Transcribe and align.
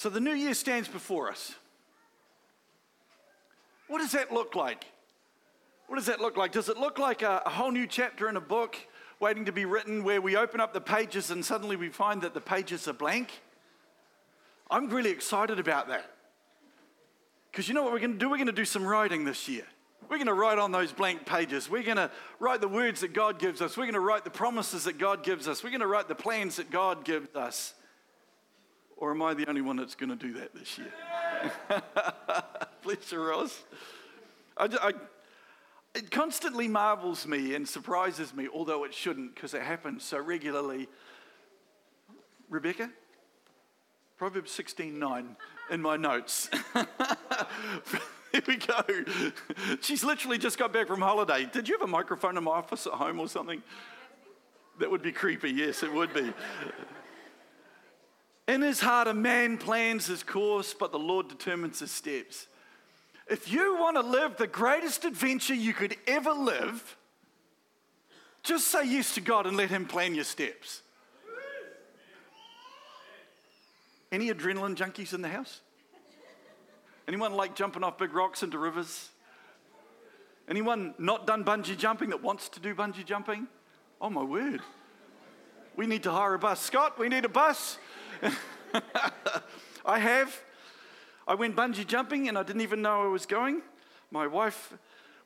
So 0.00 0.08
the 0.08 0.18
new 0.18 0.32
year 0.32 0.54
stands 0.54 0.88
before 0.88 1.28
us. 1.28 1.54
What 3.86 3.98
does 3.98 4.12
that 4.12 4.32
look 4.32 4.54
like? 4.54 4.86
What 5.88 5.96
does 5.96 6.06
that 6.06 6.22
look 6.22 6.38
like? 6.38 6.52
Does 6.52 6.70
it 6.70 6.78
look 6.78 6.98
like 6.98 7.20
a, 7.20 7.42
a, 7.44 7.50
whole 7.50 7.70
new 7.70 7.86
chapter 7.86 8.26
in 8.26 8.36
a 8.36 8.40
book 8.40 8.78
waiting 9.20 9.44
to 9.44 9.52
be 9.52 9.66
written 9.66 10.02
where 10.02 10.22
we 10.22 10.36
open 10.36 10.58
up 10.58 10.72
the 10.72 10.80
pages 10.80 11.30
and 11.30 11.44
suddenly 11.44 11.76
we 11.76 11.90
find 11.90 12.22
that 12.22 12.32
the 12.32 12.40
pages 12.40 12.88
are 12.88 12.94
blank? 12.94 13.42
I'm 14.70 14.88
really 14.88 15.10
excited 15.10 15.58
about 15.58 15.88
that. 15.88 16.10
Because 17.52 17.68
you 17.68 17.74
know 17.74 17.82
what 17.82 17.92
we're 17.92 17.98
going 17.98 18.14
to 18.14 18.18
do? 18.18 18.30
We're 18.30 18.38
going 18.38 18.46
to 18.46 18.52
do 18.52 18.64
some 18.64 18.86
writing 18.86 19.26
this 19.26 19.50
year. 19.50 19.66
We're 20.08 20.16
going 20.16 20.28
to 20.28 20.32
write 20.32 20.58
on 20.58 20.72
those 20.72 20.92
blank 20.92 21.26
pages. 21.26 21.68
We're 21.68 21.82
going 21.82 21.98
to 21.98 22.10
write 22.38 22.62
the 22.62 22.68
words 22.68 23.02
that 23.02 23.12
God 23.12 23.38
gives 23.38 23.60
us. 23.60 23.76
We're 23.76 23.84
going 23.84 23.92
to 23.92 24.00
write 24.00 24.24
the 24.24 24.30
promises 24.30 24.84
that 24.84 24.96
God 24.96 25.24
gives 25.24 25.46
us. 25.46 25.62
We're 25.62 25.68
going 25.68 25.80
to 25.80 25.86
write 25.86 26.08
the 26.08 26.14
plans 26.14 26.56
that 26.56 26.70
God 26.70 27.04
gives 27.04 27.36
us. 27.36 27.74
Or 29.00 29.10
am 29.12 29.22
I 29.22 29.32
the 29.32 29.48
only 29.48 29.62
one 29.62 29.76
that's 29.76 29.94
going 29.94 30.10
to 30.10 30.16
do 30.16 30.34
that 30.34 30.54
this 30.54 30.78
year? 30.78 30.92
Bless 32.82 33.10
you, 33.10 33.22
Ross. 33.22 33.64
I, 34.58 34.68
I, 34.80 34.92
it 35.94 36.10
constantly 36.10 36.68
marvels 36.68 37.26
me 37.26 37.54
and 37.54 37.66
surprises 37.66 38.34
me, 38.34 38.46
although 38.52 38.84
it 38.84 38.92
shouldn't 38.92 39.34
because 39.34 39.54
it 39.54 39.62
happens 39.62 40.04
so 40.04 40.18
regularly. 40.18 40.86
Rebecca? 42.50 42.90
Proverbs 44.18 44.52
16:9 44.52 45.34
in 45.70 45.80
my 45.80 45.96
notes. 45.96 46.50
Here 48.32 48.42
we 48.46 48.56
go. 48.58 48.82
She's 49.80 50.04
literally 50.04 50.36
just 50.36 50.58
got 50.58 50.72
back 50.74 50.86
from 50.86 51.00
holiday. 51.00 51.48
Did 51.50 51.68
you 51.68 51.78
have 51.78 51.88
a 51.88 51.90
microphone 51.90 52.36
in 52.36 52.44
my 52.44 52.52
office 52.52 52.86
at 52.86 52.92
home 52.92 53.18
or 53.18 53.28
something? 53.28 53.62
That 54.78 54.90
would 54.90 55.02
be 55.02 55.10
creepy. 55.10 55.50
Yes, 55.50 55.82
it 55.82 55.92
would 55.92 56.12
be. 56.12 56.32
In 58.50 58.62
his 58.62 58.80
heart, 58.80 59.06
a 59.06 59.14
man 59.14 59.58
plans 59.58 60.06
his 60.06 60.24
course, 60.24 60.74
but 60.74 60.90
the 60.90 60.98
Lord 60.98 61.28
determines 61.28 61.78
his 61.78 61.92
steps. 61.92 62.48
If 63.28 63.52
you 63.52 63.76
want 63.78 63.94
to 63.94 64.02
live 64.02 64.38
the 64.38 64.48
greatest 64.48 65.04
adventure 65.04 65.54
you 65.54 65.72
could 65.72 65.94
ever 66.08 66.32
live, 66.32 66.96
just 68.42 68.66
say 68.66 68.88
yes 68.88 69.14
to 69.14 69.20
God 69.20 69.46
and 69.46 69.56
let 69.56 69.70
him 69.70 69.86
plan 69.86 70.16
your 70.16 70.24
steps. 70.24 70.82
Any 74.10 74.32
adrenaline 74.32 74.74
junkies 74.74 75.14
in 75.14 75.22
the 75.22 75.28
house? 75.28 75.60
Anyone 77.06 77.34
like 77.34 77.54
jumping 77.54 77.84
off 77.84 77.98
big 77.98 78.12
rocks 78.12 78.42
into 78.42 78.58
rivers? 78.58 79.10
Anyone 80.48 80.94
not 80.98 81.24
done 81.24 81.44
bungee 81.44 81.78
jumping 81.78 82.10
that 82.10 82.20
wants 82.20 82.48
to 82.48 82.58
do 82.58 82.74
bungee 82.74 83.06
jumping? 83.06 83.46
Oh 84.00 84.10
my 84.10 84.24
word. 84.24 84.60
We 85.76 85.86
need 85.86 86.02
to 86.02 86.10
hire 86.10 86.34
a 86.34 86.38
bus. 86.40 86.60
Scott, 86.60 86.98
we 86.98 87.08
need 87.08 87.24
a 87.24 87.28
bus. 87.28 87.78
I 89.84 89.98
have. 89.98 90.40
I 91.26 91.34
went 91.34 91.56
bungee 91.56 91.86
jumping 91.86 92.28
and 92.28 92.36
I 92.36 92.42
didn't 92.42 92.62
even 92.62 92.82
know 92.82 93.02
I 93.02 93.06
was 93.06 93.26
going. 93.26 93.62
My 94.10 94.26
wife, 94.26 94.74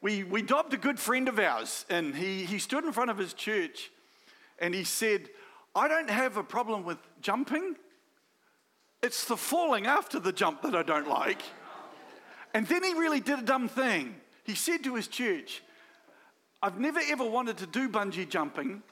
we, 0.01 0.25
we 0.25 0.43
dobbed 0.43 0.75
a 0.75 0.77
good 0.77 0.99
friend 0.99 1.29
of 1.29 1.39
ours, 1.39 1.87
and 1.89 2.15
he, 2.15 2.45
he 2.45 2.59
stood 2.59 2.85
in 2.85 2.93
front 2.93 3.11
of 3.11 3.17
his 3.17 3.33
church 3.33 3.91
and 4.59 4.75
he 4.75 4.85
said, 4.85 5.31
I 5.75 5.89
don't 5.89 6.11
have 6.11 6.37
a 6.37 6.45
problem 6.45 6.85
with 6.85 6.99
jumping. 7.21 7.77
It's 9.03 9.25
the 9.25 9.37
falling 9.37 9.87
after 9.87 10.21
the 10.21 10.33
jump 10.33 10.63
that 10.63 10.75
I 10.75 10.83
don't 10.83 11.09
like. 11.09 11.43
And 12.53 12.67
then 12.67 12.85
he 12.85 12.93
really 12.95 13.21
did 13.21 13.41
a 13.41 13.43
dumb 13.43 13.69
thing. 13.69 14.15
He 14.45 14.55
said 14.55 14.85
to 14.85 14.95
his 14.95 15.09
church, 15.09 15.63
I've 16.63 16.79
never 16.79 17.01
ever 17.11 17.25
wanted 17.25 17.59
to 17.59 17.67
do 17.67 17.89
bungee 17.89 18.29
jumping, 18.29 18.83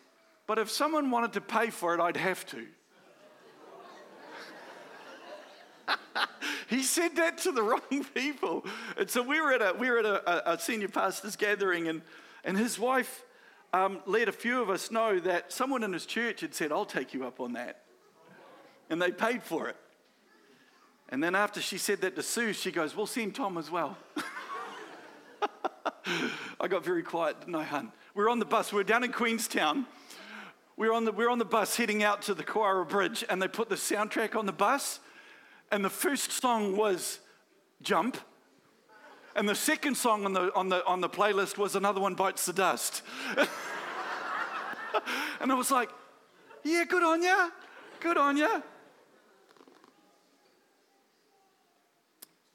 but 0.46 0.58
if 0.58 0.70
someone 0.70 1.10
wanted 1.10 1.32
to 1.34 1.40
pay 1.40 1.70
for 1.70 1.94
it, 1.94 2.00
I'd 2.00 2.16
have 2.16 2.44
to. 2.46 2.66
he 6.68 6.82
said 6.82 7.16
that 7.16 7.38
to 7.38 7.52
the 7.52 7.62
wrong 7.62 8.04
people. 8.14 8.64
And 8.96 9.08
so 9.10 9.22
we 9.22 9.40
were 9.40 9.52
at 9.52 9.62
a, 9.62 9.74
we 9.78 9.90
were 9.90 9.98
at 9.98 10.06
a, 10.06 10.52
a 10.52 10.58
senior 10.58 10.88
pastor's 10.88 11.36
gathering, 11.36 11.88
and, 11.88 12.02
and 12.44 12.56
his 12.56 12.78
wife 12.78 13.24
um, 13.72 14.00
let 14.06 14.28
a 14.28 14.32
few 14.32 14.60
of 14.60 14.70
us 14.70 14.90
know 14.90 15.18
that 15.20 15.52
someone 15.52 15.82
in 15.82 15.92
his 15.92 16.06
church 16.06 16.42
had 16.42 16.54
said, 16.54 16.72
I'll 16.72 16.84
take 16.84 17.14
you 17.14 17.24
up 17.24 17.40
on 17.40 17.54
that. 17.54 17.82
And 18.90 19.00
they 19.00 19.10
paid 19.10 19.42
for 19.42 19.68
it. 19.68 19.76
And 21.08 21.22
then 21.22 21.34
after 21.34 21.60
she 21.60 21.78
said 21.78 22.00
that 22.02 22.16
to 22.16 22.22
Sue, 22.22 22.52
she 22.52 22.70
goes, 22.70 22.96
We'll 22.96 23.06
send 23.06 23.34
Tom 23.34 23.58
as 23.58 23.70
well. 23.70 23.96
I 26.60 26.68
got 26.68 26.84
very 26.84 27.02
quiet, 27.02 27.40
didn't 27.40 27.54
I, 27.54 27.64
hun? 27.64 27.92
We 28.14 28.24
are 28.24 28.28
on 28.28 28.38
the 28.38 28.44
bus. 28.44 28.72
We 28.72 28.80
are 28.80 28.84
down 28.84 29.04
in 29.04 29.12
Queenstown. 29.12 29.86
We 30.76 30.88
are 30.88 30.92
on 30.92 31.04
the, 31.04 31.12
we 31.12 31.24
are 31.24 31.30
on 31.30 31.38
the 31.38 31.44
bus 31.44 31.76
heading 31.76 32.02
out 32.02 32.22
to 32.22 32.34
the 32.34 32.42
Kawarau 32.42 32.88
Bridge, 32.88 33.24
and 33.28 33.40
they 33.40 33.48
put 33.48 33.68
the 33.68 33.74
soundtrack 33.74 34.34
on 34.34 34.46
the 34.46 34.52
bus. 34.52 35.00
And 35.72 35.82
the 35.82 35.90
first 35.90 36.30
song 36.30 36.76
was 36.76 37.18
Jump. 37.80 38.18
And 39.34 39.48
the 39.48 39.54
second 39.54 39.96
song 39.96 40.26
on 40.26 40.34
the, 40.34 40.54
on 40.54 40.68
the, 40.68 40.84
on 40.84 41.00
the 41.00 41.08
playlist 41.08 41.56
was 41.56 41.74
Another 41.74 41.98
One 41.98 42.14
Bites 42.14 42.44
the 42.44 42.52
Dust. 42.52 43.00
and 45.40 45.50
I 45.50 45.54
was 45.54 45.70
like, 45.70 45.88
yeah, 46.62 46.84
good 46.84 47.02
on 47.02 47.22
ya. 47.22 47.48
Good 48.00 48.18
on 48.18 48.36
ya. 48.36 48.60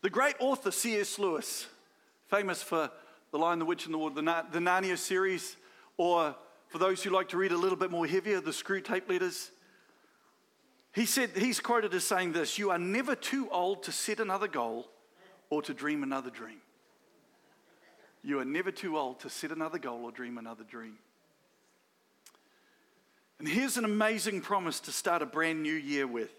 The 0.04 0.12
great 0.12 0.36
author 0.40 0.70
C.S. 0.70 1.18
Lewis, 1.18 1.66
famous 2.28 2.62
for 2.62 2.92
The 3.32 3.40
Lion, 3.40 3.58
the 3.58 3.66
Witch, 3.66 3.86
and 3.86 3.94
the 3.96 3.98
Ward, 3.98 4.14
the, 4.14 4.22
the 4.22 4.60
Narnia 4.60 4.96
series, 4.96 5.58
or 5.98 6.36
for 6.68 6.78
those 6.78 7.02
who 7.02 7.10
like 7.10 7.30
to 7.30 7.38
read 7.38 7.52
a 7.52 7.58
little 7.58 7.80
bit 7.80 7.90
more 7.90 8.06
heavier, 8.06 8.42
the 8.42 8.52
Screwtape 8.52 9.10
Letters. 9.10 9.50
He 10.98 11.06
said, 11.06 11.30
he's 11.38 11.60
quoted 11.60 11.94
as 11.94 12.06
saying 12.06 12.32
this 12.32 12.58
You 12.58 12.72
are 12.72 12.80
never 12.80 13.14
too 13.14 13.48
old 13.52 13.84
to 13.84 13.92
set 13.92 14.20
another 14.20 14.48
goal 14.48 14.88
or 15.52 15.62
to 15.62 15.72
dream 15.72 16.02
another 16.02 16.32
dream. 16.32 16.58
You 18.24 18.40
are 18.40 18.46
never 18.46 18.72
too 18.72 18.98
old 18.98 19.20
to 19.20 19.30
set 19.30 19.52
another 19.52 19.78
goal 19.78 20.06
or 20.06 20.12
dream 20.12 20.40
another 20.40 20.64
dream. 20.64 20.98
And 23.38 23.48
here's 23.48 23.78
an 23.78 23.86
amazing 23.86 24.42
promise 24.42 24.80
to 24.80 24.92
start 24.92 25.22
a 25.22 25.28
brand 25.28 25.62
new 25.62 25.76
year 25.76 26.08
with 26.08 26.32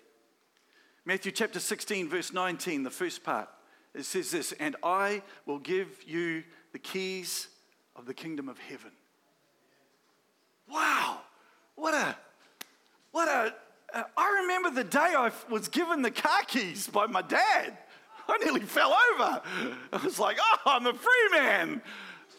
Matthew 1.04 1.30
chapter 1.30 1.60
16, 1.60 2.08
verse 2.08 2.32
19, 2.32 2.82
the 2.82 2.90
first 2.90 3.22
part. 3.22 3.48
It 3.94 4.06
says 4.06 4.32
this, 4.32 4.50
and 4.58 4.74
I 4.82 5.22
will 5.46 5.60
give 5.60 6.02
you 6.04 6.42
the 6.72 6.80
keys 6.80 7.46
of 7.94 8.06
the 8.06 8.14
kingdom 8.14 8.48
of 8.48 8.58
heaven. 8.58 8.90
Wow, 10.68 11.20
what 11.76 11.94
a, 11.94 12.16
what 13.12 13.28
a, 13.28 13.54
I 13.94 14.40
remember 14.42 14.70
the 14.70 14.84
day 14.84 14.98
I 14.98 15.30
was 15.50 15.68
given 15.68 16.02
the 16.02 16.10
car 16.10 16.42
keys 16.46 16.88
by 16.88 17.06
my 17.06 17.22
dad. 17.22 17.78
I 18.28 18.36
nearly 18.38 18.60
fell 18.60 18.94
over. 19.14 19.40
I 19.92 19.96
was 20.04 20.18
like, 20.18 20.36
oh, 20.40 20.58
I'm 20.66 20.86
a 20.86 20.92
free 20.92 21.28
man. 21.32 21.80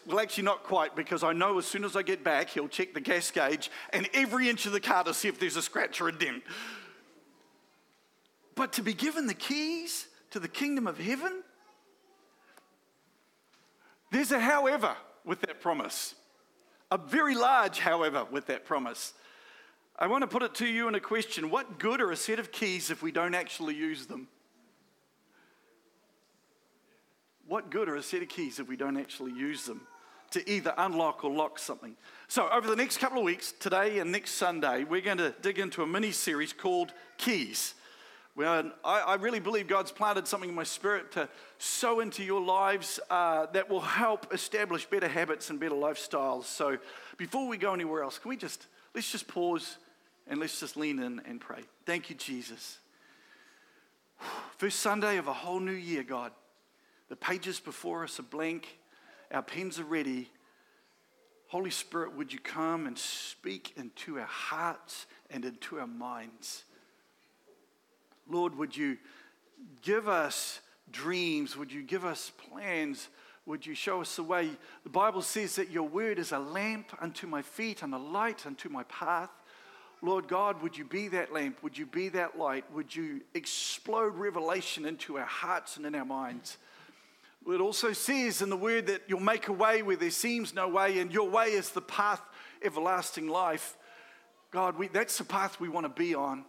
Well, 0.06 0.20
actually, 0.20 0.44
not 0.44 0.62
quite, 0.62 0.94
because 0.94 1.22
I 1.24 1.32
know 1.32 1.58
as 1.58 1.66
soon 1.66 1.84
as 1.84 1.96
I 1.96 2.02
get 2.02 2.22
back, 2.24 2.48
he'll 2.48 2.68
check 2.68 2.94
the 2.94 3.00
gas 3.00 3.30
gauge 3.30 3.70
and 3.92 4.08
every 4.14 4.48
inch 4.48 4.66
of 4.66 4.72
the 4.72 4.80
car 4.80 5.04
to 5.04 5.12
see 5.12 5.28
if 5.28 5.38
there's 5.38 5.56
a 5.56 5.62
scratch 5.62 6.00
or 6.00 6.08
a 6.08 6.12
dent. 6.12 6.42
But 8.54 8.72
to 8.74 8.82
be 8.82 8.94
given 8.94 9.26
the 9.26 9.34
keys 9.34 10.06
to 10.30 10.38
the 10.38 10.48
kingdom 10.48 10.86
of 10.86 10.98
heaven, 10.98 11.42
there's 14.10 14.32
a 14.32 14.40
however 14.40 14.94
with 15.24 15.40
that 15.42 15.60
promise. 15.60 16.14
A 16.90 16.98
very 16.98 17.34
large 17.34 17.78
however 17.78 18.24
with 18.30 18.46
that 18.46 18.64
promise. 18.64 19.14
I 20.00 20.06
want 20.06 20.22
to 20.22 20.26
put 20.26 20.42
it 20.42 20.54
to 20.56 20.66
you 20.66 20.88
in 20.88 20.94
a 20.94 21.00
question 21.00 21.50
What 21.50 21.78
good 21.78 22.00
are 22.00 22.10
a 22.10 22.16
set 22.16 22.38
of 22.38 22.50
keys 22.50 22.90
if 22.90 23.02
we 23.02 23.12
don't 23.12 23.34
actually 23.34 23.74
use 23.74 24.06
them? 24.06 24.28
What 27.46 27.70
good 27.70 27.88
are 27.88 27.96
a 27.96 28.02
set 28.02 28.22
of 28.22 28.28
keys 28.28 28.58
if 28.58 28.66
we 28.66 28.76
don't 28.76 28.96
actually 28.96 29.32
use 29.32 29.66
them 29.66 29.82
to 30.30 30.48
either 30.48 30.72
unlock 30.78 31.22
or 31.22 31.30
lock 31.30 31.58
something? 31.58 31.96
So, 32.28 32.48
over 32.48 32.66
the 32.66 32.76
next 32.76 32.96
couple 32.96 33.18
of 33.18 33.24
weeks, 33.24 33.52
today 33.52 33.98
and 33.98 34.10
next 34.10 34.32
Sunday, 34.32 34.84
we're 34.84 35.02
going 35.02 35.18
to 35.18 35.34
dig 35.42 35.58
into 35.58 35.82
a 35.82 35.86
mini 35.86 36.12
series 36.12 36.54
called 36.54 36.94
Keys. 37.18 37.74
Well, 38.36 38.70
I, 38.82 39.00
I, 39.00 39.14
really 39.16 39.40
believe 39.40 39.66
God's 39.66 39.90
planted 39.90 40.26
something 40.26 40.48
in 40.48 40.54
my 40.54 40.62
spirit 40.62 41.12
to 41.12 41.28
sow 41.58 41.98
into 41.98 42.22
your 42.22 42.40
lives 42.40 43.00
uh, 43.10 43.46
that 43.46 43.68
will 43.68 43.80
help 43.80 44.32
establish 44.32 44.86
better 44.86 45.08
habits 45.08 45.50
and 45.50 45.58
better 45.60 45.74
lifestyles. 45.74 46.44
So, 46.44 46.78
before 47.18 47.46
we 47.48 47.58
go 47.58 47.74
anywhere 47.74 48.02
else, 48.02 48.18
can 48.18 48.30
we 48.30 48.36
just 48.36 48.66
let's 48.94 49.12
just 49.12 49.28
pause 49.28 49.76
and 50.30 50.38
let's 50.38 50.60
just 50.60 50.76
lean 50.76 51.00
in 51.00 51.20
and 51.26 51.40
pray. 51.40 51.62
Thank 51.84 52.08
you, 52.08 52.16
Jesus. 52.16 52.78
First 54.56 54.78
Sunday 54.78 55.16
of 55.16 55.26
a 55.26 55.32
whole 55.32 55.58
new 55.58 55.72
year, 55.72 56.04
God. 56.04 56.30
The 57.08 57.16
pages 57.16 57.58
before 57.58 58.04
us 58.04 58.20
are 58.20 58.22
blank, 58.22 58.78
our 59.32 59.42
pens 59.42 59.80
are 59.80 59.84
ready. 59.84 60.30
Holy 61.48 61.70
Spirit, 61.70 62.16
would 62.16 62.32
you 62.32 62.38
come 62.38 62.86
and 62.86 62.96
speak 62.96 63.72
into 63.76 64.20
our 64.20 64.26
hearts 64.26 65.06
and 65.30 65.44
into 65.44 65.80
our 65.80 65.88
minds? 65.88 66.62
Lord, 68.28 68.56
would 68.56 68.76
you 68.76 68.98
give 69.82 70.08
us 70.08 70.60
dreams? 70.92 71.56
Would 71.56 71.72
you 71.72 71.82
give 71.82 72.04
us 72.04 72.30
plans? 72.30 73.08
Would 73.46 73.66
you 73.66 73.74
show 73.74 74.00
us 74.00 74.14
the 74.14 74.22
way? 74.22 74.50
The 74.84 74.90
Bible 74.90 75.22
says 75.22 75.56
that 75.56 75.70
your 75.70 75.88
word 75.88 76.20
is 76.20 76.30
a 76.30 76.38
lamp 76.38 76.92
unto 77.00 77.26
my 77.26 77.42
feet 77.42 77.82
and 77.82 77.92
a 77.92 77.98
light 77.98 78.46
unto 78.46 78.68
my 78.68 78.84
path. 78.84 79.30
Lord 80.02 80.28
God, 80.28 80.62
would 80.62 80.78
you 80.78 80.84
be 80.84 81.08
that 81.08 81.32
lamp? 81.32 81.62
Would 81.62 81.76
you 81.76 81.86
be 81.86 82.08
that 82.10 82.38
light? 82.38 82.64
Would 82.72 82.94
you 82.94 83.20
explode 83.34 84.14
revelation 84.16 84.86
into 84.86 85.18
our 85.18 85.26
hearts 85.26 85.76
and 85.76 85.84
in 85.84 85.94
our 85.94 86.04
minds? 86.04 86.56
It 87.46 87.60
also 87.60 87.92
says 87.92 88.42
in 88.42 88.50
the 88.50 88.56
word 88.56 88.86
that 88.86 89.02
you'll 89.06 89.20
make 89.20 89.48
a 89.48 89.52
way 89.52 89.82
where 89.82 89.96
there 89.96 90.10
seems 90.10 90.54
no 90.54 90.68
way, 90.68 90.98
and 90.98 91.12
your 91.12 91.28
way 91.28 91.48
is 91.48 91.70
the 91.70 91.80
path 91.80 92.20
everlasting 92.62 93.28
life. 93.28 93.76
God, 94.50 94.78
we, 94.78 94.88
that's 94.88 95.18
the 95.18 95.24
path 95.24 95.60
we 95.60 95.68
want 95.68 95.84
to 95.84 96.00
be 96.02 96.14
on. 96.14 96.44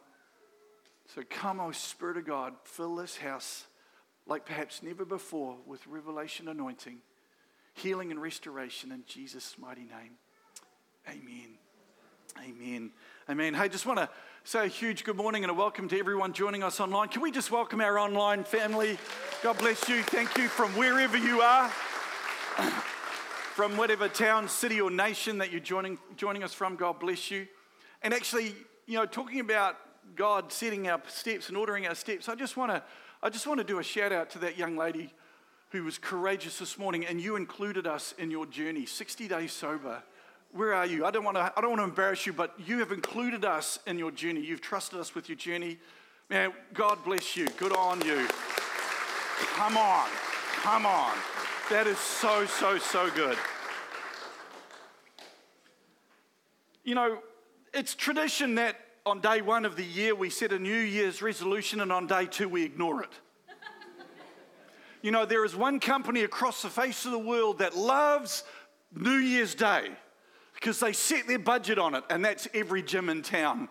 So 1.16 1.24
come, 1.30 1.60
O 1.60 1.72
Spirit 1.72 2.18
of 2.18 2.26
God, 2.26 2.54
fill 2.64 2.96
this 2.96 3.18
house 3.18 3.66
like 4.28 4.46
perhaps 4.46 4.82
never 4.82 5.04
before 5.04 5.58
with 5.66 5.86
revelation 5.88 6.48
anointing, 6.48 7.00
healing 7.74 8.12
and 8.12 8.22
restoration 8.22 8.92
in 8.92 9.04
Jesus' 9.06 9.56
mighty 9.60 9.82
name. 9.82 10.14
Amen. 11.10 11.58
Amen. 12.40 12.92
Amen. 13.30 13.54
Hey, 13.54 13.70
just 13.70 13.86
want 13.86 14.00
to 14.00 14.10
say 14.44 14.66
a 14.66 14.68
huge 14.68 15.04
good 15.04 15.16
morning 15.16 15.44
and 15.44 15.52
a 15.52 15.54
welcome 15.54 15.88
to 15.88 16.00
everyone 16.00 16.34
joining 16.34 16.64
us 16.64 16.80
online. 16.80 17.08
Can 17.08 17.22
we 17.22 17.30
just 17.30 17.52
welcome 17.52 17.80
our 17.80 18.00
online 18.00 18.44
family? 18.44 18.98
God 19.44 19.60
bless 19.60 19.88
you. 19.88 20.02
Thank 20.02 20.40
you 20.40 20.48
from 20.48 20.72
wherever 20.72 21.16
you 21.18 21.40
are, 21.40 21.70
from 23.54 23.78
whatever 23.78 24.10
town, 24.10 24.50
city, 24.50 24.82
or 24.82 24.90
nation 24.90 25.38
that 25.38 25.52
you're 25.52 25.60
joining, 25.60 26.00
joining 26.18 26.44
us 26.44 26.52
from. 26.52 26.76
God 26.76 27.00
bless 27.00 27.30
you. 27.30 27.48
And 28.02 28.12
actually, 28.12 28.56
you 28.88 28.98
know, 28.98 29.06
talking 29.06 29.40
about 29.40 29.78
God 30.16 30.52
setting 30.52 30.90
our 30.90 31.00
steps 31.08 31.48
and 31.48 31.56
ordering 31.56 31.86
our 31.86 31.96
steps, 31.96 32.28
I 32.28 32.34
just 32.34 32.58
want 32.58 32.72
to 32.72 32.82
I 33.22 33.30
just 33.30 33.46
want 33.46 33.60
to 33.60 33.64
do 33.64 33.78
a 33.78 33.84
shout 33.84 34.12
out 34.12 34.32
to 34.32 34.40
that 34.40 34.58
young 34.58 34.76
lady 34.76 35.14
who 35.70 35.84
was 35.84 36.00
courageous 36.00 36.58
this 36.58 36.80
morning, 36.80 37.06
and 37.06 37.22
you 37.22 37.36
included 37.36 37.86
us 37.86 38.16
in 38.18 38.32
your 38.32 38.48
journey, 38.48 38.88
60 38.88 39.28
days 39.28 39.52
sober. 39.52 40.02
Where 40.54 40.74
are 40.74 40.86
you? 40.86 41.06
I 41.06 41.12
don't 41.12 41.24
want 41.24 41.38
to, 41.38 41.54
I 41.56 41.62
don't 41.62 41.70
want 41.70 41.80
to 41.80 41.86
embarrass 41.86 42.26
you, 42.26 42.34
but 42.34 42.54
you 42.66 42.80
have 42.80 42.92
included 42.92 43.46
us 43.46 43.80
in 43.88 43.98
your 43.98 44.12
journey. 44.12 44.42
You've 44.42 44.62
trusted 44.62 45.00
us 45.00 45.16
with 45.16 45.30
your 45.30 45.38
journey. 45.38 45.78
Man, 46.30 46.52
God 46.74 46.98
bless 47.06 47.38
you. 47.38 47.48
Good 47.58 47.74
on 47.74 48.02
you. 48.02 48.28
Come 49.56 49.78
on. 49.78 50.10
Come 50.62 50.86
on. 50.86 51.16
That 51.70 51.88
is 51.88 51.98
so, 51.98 52.46
so, 52.46 52.78
so 52.78 53.10
good. 53.12 53.38
You 56.84 56.96
know, 56.96 57.20
it's 57.74 57.96
tradition 57.96 58.56
that 58.56 58.76
on 59.06 59.22
day 59.22 59.42
one 59.42 59.64
of 59.64 59.78
the 59.78 59.86
year 59.86 60.14
we 60.14 60.30
set 60.30 60.52
a 60.52 60.60
New 60.60 60.80
Year's 60.80 61.22
resolution, 61.22 61.80
and 61.80 61.94
on 61.94 62.08
day 62.08 62.26
two 62.26 62.50
we 62.50 62.64
ignore 62.64 63.04
it. 63.04 63.12
you 65.02 65.12
know, 65.12 65.26
there 65.26 65.46
is 65.46 65.56
one 65.56 65.80
company 65.80 66.24
across 66.24 66.62
the 66.62 66.70
face 66.70 67.06
of 67.06 67.12
the 67.12 67.20
world 67.20 67.60
that 67.60 67.78
loves 67.78 68.44
New 68.94 69.16
Year's 69.16 69.56
Day 69.56 69.92
because 70.62 70.80
they 70.80 70.94
set 70.94 71.28
their 71.28 71.40
budget 71.40 71.80
on 71.80 71.96
it, 71.96 72.04
and 72.12 72.24
that's 72.24 72.48
every 72.54 72.84
gym 72.84 73.10
in 73.10 73.24
town. 73.24 73.68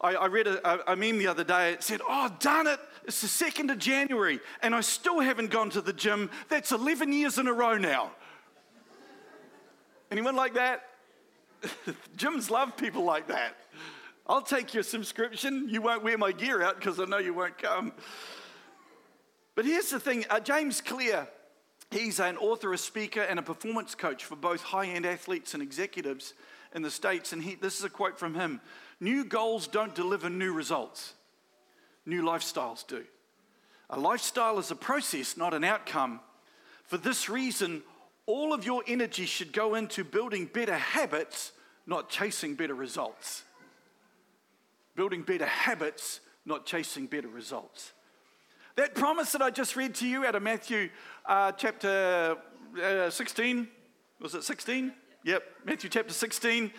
I, 0.00 0.14
I 0.14 0.26
read 0.26 0.48
a, 0.48 0.92
a, 0.92 0.96
meme 0.96 1.18
the 1.18 1.28
other 1.28 1.44
day. 1.44 1.72
It 1.72 1.84
said, 1.84 2.00
Oh, 2.08 2.34
darn 2.40 2.66
it, 2.66 2.80
it's 3.04 3.20
the 3.20 3.28
2nd 3.28 3.70
of 3.70 3.78
January, 3.78 4.40
and 4.60 4.74
I 4.74 4.80
still 4.80 5.20
haven't 5.20 5.52
gone 5.52 5.70
to 5.70 5.80
the 5.80 5.92
gym. 5.92 6.30
That's 6.48 6.72
11 6.72 7.12
years 7.12 7.38
in 7.38 7.46
a 7.46 7.52
row 7.52 7.78
now. 7.78 8.10
Anyone 10.10 10.34
like 10.34 10.54
that? 10.54 10.82
Gyms 12.16 12.50
love 12.50 12.76
people 12.76 13.04
like 13.04 13.28
that. 13.28 13.54
I'll 14.26 14.42
take 14.42 14.74
your 14.74 14.82
subscription. 14.82 15.68
You 15.68 15.80
won't 15.80 16.02
wear 16.02 16.18
my 16.18 16.32
gear 16.32 16.60
out 16.60 16.76
because 16.76 16.98
I 16.98 17.04
know 17.04 17.18
you 17.18 17.34
won't 17.34 17.56
come. 17.56 17.92
But 19.54 19.64
here's 19.64 19.90
the 19.90 20.00
thing 20.00 20.24
uh, 20.28 20.40
James 20.40 20.80
Clear 20.80 21.28
He's 21.90 22.20
an 22.20 22.36
author, 22.36 22.72
a 22.72 22.78
speaker, 22.78 23.20
and 23.20 23.38
a 23.38 23.42
performance 23.42 23.94
coach 23.94 24.24
for 24.24 24.36
both 24.36 24.62
high 24.62 24.86
end 24.86 25.04
athletes 25.04 25.54
and 25.54 25.62
executives 25.62 26.34
in 26.74 26.82
the 26.82 26.90
States. 26.90 27.32
And 27.32 27.42
he, 27.42 27.56
this 27.56 27.78
is 27.78 27.84
a 27.84 27.90
quote 27.90 28.18
from 28.18 28.34
him 28.34 28.60
New 29.00 29.24
goals 29.24 29.66
don't 29.66 29.94
deliver 29.94 30.30
new 30.30 30.52
results, 30.52 31.14
new 32.06 32.22
lifestyles 32.22 32.86
do. 32.86 33.04
A 33.90 33.98
lifestyle 33.98 34.58
is 34.60 34.70
a 34.70 34.76
process, 34.76 35.36
not 35.36 35.52
an 35.52 35.64
outcome. 35.64 36.20
For 36.84 36.96
this 36.96 37.28
reason, 37.28 37.82
all 38.26 38.52
of 38.52 38.64
your 38.64 38.84
energy 38.86 39.26
should 39.26 39.52
go 39.52 39.74
into 39.74 40.04
building 40.04 40.46
better 40.46 40.76
habits, 40.76 41.50
not 41.86 42.08
chasing 42.08 42.54
better 42.54 42.74
results. 42.74 43.42
Building 44.94 45.22
better 45.22 45.46
habits, 45.46 46.20
not 46.44 46.66
chasing 46.66 47.06
better 47.06 47.26
results. 47.26 47.92
That 48.80 48.94
promise 48.94 49.32
that 49.32 49.42
I 49.42 49.50
just 49.50 49.76
read 49.76 49.94
to 49.96 50.08
you 50.08 50.24
out 50.24 50.34
of 50.34 50.42
Matthew 50.42 50.88
uh, 51.26 51.52
chapter 51.52 52.38
uh, 52.82 53.10
16, 53.10 53.68
was 54.22 54.34
it 54.34 54.42
16? 54.42 54.94
Yep, 55.22 55.42
Matthew 55.66 55.90
chapter 55.90 56.14
16, 56.14 56.72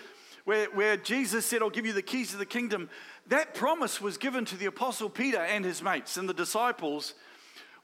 where, 0.45 0.65
where 0.71 0.97
Jesus 0.97 1.45
said, 1.45 1.61
I'll 1.61 1.69
give 1.69 1.85
you 1.85 1.93
the 1.93 2.01
keys 2.01 2.33
of 2.33 2.39
the 2.39 2.45
kingdom. 2.47 2.89
That 3.27 3.53
promise 3.53 4.01
was 4.01 4.17
given 4.17 4.45
to 4.45 4.57
the 4.57 4.65
apostle 4.65 5.11
Peter 5.11 5.37
and 5.37 5.63
his 5.63 5.83
mates 5.83 6.17
and 6.17 6.27
the 6.27 6.33
disciples 6.33 7.13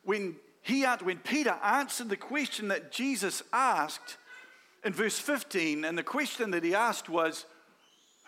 when, 0.03 0.37
he, 0.63 0.83
when 0.83 1.19
Peter 1.19 1.55
answered 1.63 2.09
the 2.09 2.17
question 2.17 2.69
that 2.69 2.91
Jesus 2.91 3.43
asked 3.53 4.17
in 4.83 4.93
verse 4.93 5.19
15. 5.19 5.85
And 5.85 5.95
the 5.95 6.01
question 6.01 6.49
that 6.49 6.63
he 6.63 6.73
asked 6.73 7.07
was, 7.07 7.45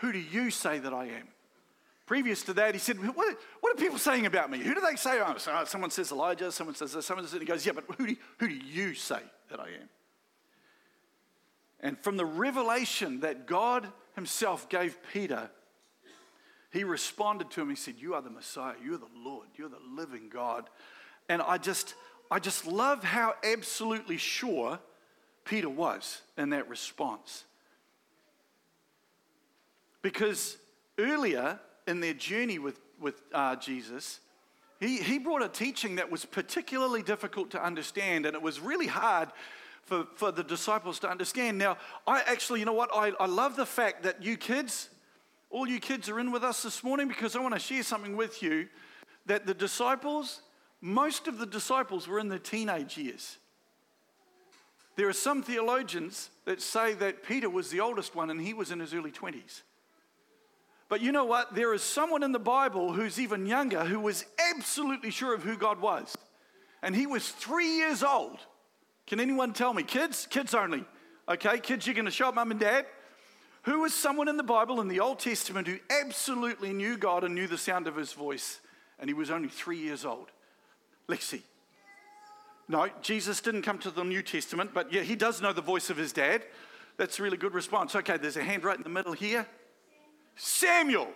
Who 0.01 0.11
do 0.11 0.19
you 0.19 0.51
say 0.51 0.77
that 0.77 0.93
I 0.93 1.05
am? 1.05 1.29
Previous 2.09 2.41
to 2.41 2.53
that, 2.53 2.73
he 2.73 2.79
said, 2.79 2.97
What, 3.15 3.37
what 3.59 3.71
are 3.71 3.75
people 3.79 3.99
saying 3.99 4.25
about 4.25 4.49
me? 4.49 4.57
Who 4.57 4.73
do 4.73 4.81
they 4.81 4.95
say 4.95 5.19
I 5.19 5.29
am? 5.29 5.37
So, 5.37 5.51
uh, 5.51 5.63
someone 5.65 5.91
says 5.91 6.11
Elijah, 6.11 6.51
someone 6.51 6.73
says 6.73 6.91
this, 6.91 7.05
someone 7.05 7.23
says 7.23 7.33
this. 7.33 7.39
He 7.39 7.45
goes, 7.45 7.63
Yeah, 7.63 7.73
but 7.73 7.83
who 7.99 8.07
do, 8.07 8.15
who 8.39 8.47
do 8.47 8.55
you 8.55 8.95
say 8.95 9.19
that 9.51 9.59
I 9.59 9.65
am? 9.65 9.89
And 11.81 11.99
from 11.99 12.17
the 12.17 12.25
revelation 12.25 13.19
that 13.19 13.45
God 13.45 13.87
Himself 14.15 14.69
gave 14.69 14.97
Peter, 15.13 15.51
he 16.71 16.83
responded 16.83 17.51
to 17.51 17.61
him. 17.61 17.69
He 17.69 17.75
said, 17.75 17.93
You 17.99 18.15
are 18.15 18.23
the 18.23 18.31
Messiah. 18.31 18.73
You're 18.83 18.97
the 18.97 19.05
Lord. 19.15 19.45
You're 19.55 19.69
the 19.69 19.77
living 19.95 20.29
God. 20.33 20.67
And 21.29 21.43
I 21.43 21.59
just, 21.59 21.93
I 22.31 22.39
just 22.39 22.65
love 22.65 23.03
how 23.03 23.35
absolutely 23.43 24.17
sure 24.17 24.79
Peter 25.45 25.69
was 25.69 26.23
in 26.39 26.49
that 26.49 26.67
response. 26.69 27.43
Because 30.01 30.57
earlier, 30.97 31.59
in 31.89 31.99
their 31.99 32.13
journey 32.13 32.59
with, 32.59 32.79
with 33.01 33.21
uh, 33.33 33.55
Jesus, 33.55 34.19
he, 34.79 34.97
he 34.97 35.19
brought 35.19 35.43
a 35.43 35.49
teaching 35.49 35.95
that 35.95 36.09
was 36.09 36.23
particularly 36.23 37.01
difficult 37.01 37.51
to 37.51 37.63
understand, 37.63 38.25
and 38.25 38.35
it 38.35 38.41
was 38.41 38.59
really 38.59 38.87
hard 38.87 39.29
for, 39.83 40.05
for 40.15 40.31
the 40.31 40.43
disciples 40.43 40.99
to 40.99 41.09
understand. 41.09 41.57
Now, 41.57 41.77
I 42.07 42.21
actually, 42.21 42.59
you 42.59 42.65
know 42.65 42.73
what? 42.73 42.89
I, 42.93 43.11
I 43.19 43.25
love 43.25 43.55
the 43.55 43.65
fact 43.65 44.03
that 44.03 44.23
you 44.23 44.37
kids, 44.37 44.89
all 45.49 45.67
you 45.67 45.79
kids 45.79 46.07
are 46.09 46.19
in 46.19 46.31
with 46.31 46.43
us 46.43 46.63
this 46.63 46.83
morning 46.83 47.07
because 47.07 47.35
I 47.35 47.39
want 47.39 47.55
to 47.55 47.59
share 47.59 47.83
something 47.83 48.15
with 48.15 48.41
you 48.41 48.67
that 49.25 49.45
the 49.45 49.53
disciples, 49.53 50.41
most 50.79 51.27
of 51.27 51.39
the 51.39 51.45
disciples 51.45 52.07
were 52.07 52.19
in 52.19 52.29
their 52.29 52.39
teenage 52.39 52.97
years. 52.97 53.37
There 54.95 55.09
are 55.09 55.13
some 55.13 55.43
theologians 55.43 56.29
that 56.45 56.61
say 56.61 56.93
that 56.95 57.23
Peter 57.23 57.49
was 57.49 57.69
the 57.69 57.79
oldest 57.79 58.15
one 58.15 58.29
and 58.29 58.39
he 58.39 58.53
was 58.53 58.71
in 58.71 58.79
his 58.79 58.93
early 58.93 59.11
20s. 59.11 59.61
But 60.89 61.01
you 61.01 61.11
know 61.11 61.25
what? 61.25 61.53
There 61.53 61.73
is 61.73 61.83
someone 61.83 62.23
in 62.23 62.31
the 62.31 62.39
Bible 62.39 62.91
who's 62.91 63.19
even 63.19 63.45
younger 63.45 63.85
who 63.85 63.99
was 63.99 64.25
absolutely 64.51 65.11
sure 65.11 65.35
of 65.35 65.43
who 65.43 65.55
God 65.55 65.79
was. 65.79 66.17
And 66.81 66.95
he 66.95 67.05
was 67.05 67.29
three 67.29 67.77
years 67.77 68.03
old. 68.03 68.39
Can 69.05 69.19
anyone 69.19 69.53
tell 69.53 69.73
me? 69.73 69.83
Kids? 69.83 70.27
Kids 70.29 70.53
only. 70.53 70.83
Okay, 71.27 71.59
kids, 71.59 71.85
you're 71.85 71.93
going 71.93 72.05
to 72.05 72.11
show 72.11 72.29
up 72.29 72.35
mum 72.35 72.49
and 72.51 72.59
dad. 72.59 72.87
Who 73.63 73.81
was 73.81 73.93
someone 73.93 74.27
in 74.27 74.37
the 74.37 74.43
Bible 74.43 74.81
in 74.81 74.87
the 74.87 74.99
Old 74.99 75.19
Testament 75.19 75.67
who 75.67 75.77
absolutely 75.89 76.73
knew 76.73 76.97
God 76.97 77.23
and 77.23 77.35
knew 77.35 77.45
the 77.45 77.57
sound 77.57 77.87
of 77.87 77.95
his 77.95 78.13
voice? 78.13 78.59
And 78.97 79.09
he 79.09 79.13
was 79.13 79.29
only 79.29 79.49
three 79.49 79.77
years 79.77 80.05
old. 80.05 80.27
Lexi. 81.07 81.41
No, 82.67 82.87
Jesus 83.01 83.41
didn't 83.41 83.63
come 83.63 83.77
to 83.79 83.91
the 83.91 84.03
New 84.03 84.23
Testament, 84.23 84.71
but 84.73 84.91
yeah, 84.91 85.01
he 85.01 85.15
does 85.15 85.41
know 85.41 85.53
the 85.53 85.61
voice 85.61 85.89
of 85.89 85.97
his 85.97 86.13
dad. 86.13 86.43
That's 86.97 87.19
a 87.19 87.23
really 87.23 87.37
good 87.37 87.53
response. 87.53 87.95
Okay, 87.95 88.17
there's 88.17 88.37
a 88.37 88.43
hand 88.43 88.63
right 88.63 88.77
in 88.77 88.83
the 88.83 88.89
middle 88.89 89.13
here. 89.13 89.47
Samuel, 90.41 91.09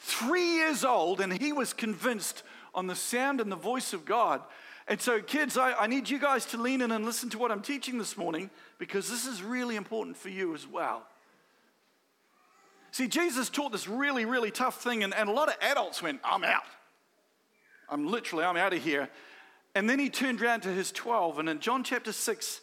three 0.00 0.56
years 0.56 0.84
old, 0.84 1.20
and 1.20 1.32
he 1.32 1.52
was 1.52 1.72
convinced 1.72 2.42
on 2.74 2.88
the 2.88 2.96
sound 2.96 3.40
and 3.40 3.50
the 3.50 3.56
voice 3.56 3.92
of 3.92 4.04
God. 4.04 4.42
And 4.88 5.00
so, 5.00 5.22
kids, 5.22 5.56
I, 5.56 5.72
I, 5.72 5.86
need 5.86 6.10
you 6.10 6.18
guys 6.18 6.44
to 6.46 6.56
lean 6.56 6.82
in 6.82 6.90
and 6.90 7.04
listen 7.04 7.30
to 7.30 7.38
what 7.38 7.52
I'm 7.52 7.62
teaching 7.62 7.96
this 7.96 8.16
morning 8.16 8.50
because 8.78 9.08
this 9.08 9.24
is 9.24 9.40
really 9.40 9.76
important 9.76 10.16
for 10.16 10.30
you 10.30 10.52
as 10.52 10.66
well. 10.66 11.06
See, 12.90 13.06
Jesus 13.06 13.48
taught 13.48 13.70
this 13.70 13.86
really, 13.86 14.24
really 14.24 14.50
tough 14.50 14.82
thing, 14.82 15.04
and, 15.04 15.14
and 15.14 15.28
a 15.28 15.32
lot 15.32 15.48
of 15.48 15.54
adults 15.60 16.02
went, 16.02 16.18
I'm 16.24 16.42
out. 16.42 16.64
I'm 17.88 18.08
literally, 18.08 18.44
I'm 18.44 18.56
out 18.56 18.72
of 18.72 18.82
here. 18.82 19.08
And 19.76 19.88
then 19.88 20.00
he 20.00 20.10
turned 20.10 20.42
around 20.42 20.62
to 20.62 20.70
his 20.70 20.90
12, 20.90 21.38
and 21.38 21.48
in 21.48 21.60
John 21.60 21.84
chapter 21.84 22.10
6, 22.10 22.60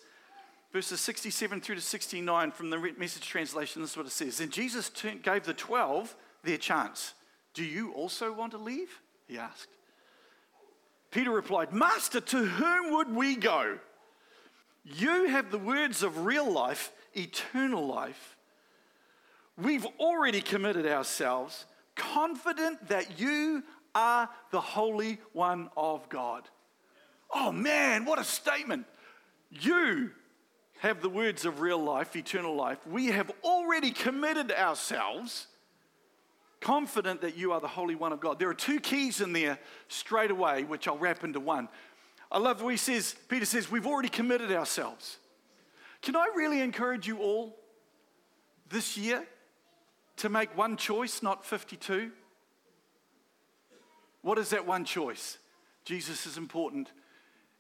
verses 0.78 1.00
67 1.00 1.60
through 1.60 1.74
to 1.74 1.82
69 1.82 2.52
from 2.52 2.70
the 2.70 2.78
message 3.00 3.28
translation, 3.28 3.82
this 3.82 3.92
is 3.92 3.98
what 3.98 4.06
it 4.06 4.12
says. 4.12 4.38
Then 4.38 4.52
Jesus 4.52 4.92
gave 5.24 5.44
the 5.44 5.56
12 5.56 6.16
their 6.44 6.60
chance. 6.60 7.16
Do 7.56 7.66
you 7.66 7.94
also 7.94 8.32
want 8.32 8.52
to 8.52 8.60
leave? 8.60 9.02
He 9.28 9.40
asked. 9.40 9.70
Peter 11.10 11.32
replied, 11.32 11.74
Master, 11.74 12.22
to 12.22 12.46
whom 12.46 12.94
would 12.94 13.12
we 13.16 13.38
go? 13.38 13.80
You 14.84 15.30
have 15.30 15.50
the 15.50 15.58
words 15.58 16.04
of 16.04 16.26
real 16.28 16.48
life, 16.48 16.92
eternal 17.16 17.88
life. 17.88 18.38
we've 19.58 19.88
already 20.00 20.42
committed 20.42 20.86
ourselves, 20.86 21.66
confident 21.96 22.90
that 22.90 23.20
you 23.20 23.64
are 23.96 24.30
the 24.52 24.62
Holy 24.62 25.18
One 25.34 25.72
of 25.76 26.08
God. 26.10 26.44
Oh 27.34 27.52
man, 27.52 28.06
what 28.06 28.20
a 28.20 28.24
statement! 28.24 28.86
You 29.50 30.12
have 30.80 31.02
the 31.02 31.10
words 31.10 31.46
of 31.46 31.60
real 31.60 31.82
life, 31.82 32.16
eternal 32.16 32.56
life. 32.56 32.86
We 32.86 33.08
have 33.08 33.32
already 33.44 33.92
committed 33.92 34.52
ourselves, 34.52 35.48
confident 36.62 37.22
that 37.22 37.36
you 37.38 37.52
are 37.52 37.60
the 37.60 37.68
Holy 37.68 37.96
One 37.96 38.14
of 38.14 38.20
God. 38.20 38.40
There 38.40 38.50
are 38.50 38.54
two 38.54 38.80
keys 38.80 39.22
in 39.22 39.34
there 39.34 39.60
straight 39.88 40.32
away, 40.32 40.64
which 40.64 40.88
I'll 40.88 40.98
wrap 40.98 41.24
into 41.24 41.40
one. 41.40 41.68
I 42.32 42.40
love 42.40 42.62
what 42.62 42.70
he 42.70 42.78
says, 42.78 43.16
Peter 43.28 43.46
says, 43.46 43.72
we've 43.72 43.88
already 43.88 44.10
committed 44.10 44.52
ourselves. 44.52 45.18
Can 46.02 46.16
I 46.16 46.28
really 46.36 46.62
encourage 46.62 47.08
you 47.08 47.20
all 47.20 47.58
this 48.70 48.98
year 48.98 49.26
to 50.18 50.30
make 50.30 50.56
one 50.58 50.78
choice, 50.78 51.24
not 51.24 51.46
52? 51.46 52.12
What 54.22 54.38
is 54.38 54.50
that 54.50 54.68
one 54.68 54.84
choice? 54.84 55.38
Jesus 55.86 56.26
is 56.26 56.38
important 56.38 56.92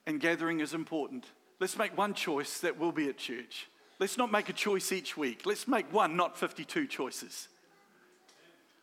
and 0.05 0.19
gathering 0.19 0.59
is 0.59 0.74
important. 0.74 1.25
Let's 1.59 1.77
make 1.77 1.97
one 1.97 2.13
choice 2.13 2.59
that 2.59 2.77
will 2.77 2.91
be 2.91 3.09
at 3.09 3.17
church. 3.17 3.67
Let's 3.99 4.17
not 4.17 4.31
make 4.31 4.49
a 4.49 4.53
choice 4.53 4.91
each 4.91 5.17
week. 5.17 5.45
Let's 5.45 5.67
make 5.67 5.91
one, 5.91 6.15
not 6.15 6.37
52 6.37 6.87
choices. 6.87 7.47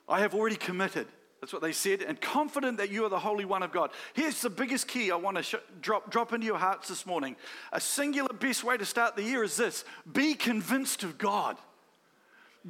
I 0.08 0.20
have 0.20 0.34
already 0.34 0.56
committed. 0.56 1.06
That's 1.40 1.52
what 1.52 1.62
they 1.62 1.72
said, 1.72 2.00
and 2.00 2.18
confident 2.18 2.78
that 2.78 2.90
you 2.90 3.04
are 3.04 3.10
the 3.10 3.18
Holy 3.18 3.44
One 3.44 3.62
of 3.62 3.70
God. 3.70 3.90
Here's 4.14 4.40
the 4.40 4.48
biggest 4.48 4.88
key 4.88 5.10
I 5.10 5.16
want 5.16 5.36
to 5.36 5.42
sh- 5.42 5.54
drop, 5.82 6.10
drop 6.10 6.32
into 6.32 6.46
your 6.46 6.56
hearts 6.56 6.88
this 6.88 7.04
morning. 7.04 7.36
A 7.70 7.80
singular 7.80 8.32
best 8.32 8.64
way 8.64 8.78
to 8.78 8.84
start 8.86 9.14
the 9.14 9.22
year 9.22 9.44
is 9.44 9.56
this 9.56 9.84
be 10.10 10.34
convinced 10.34 11.02
of 11.02 11.18
God. 11.18 11.58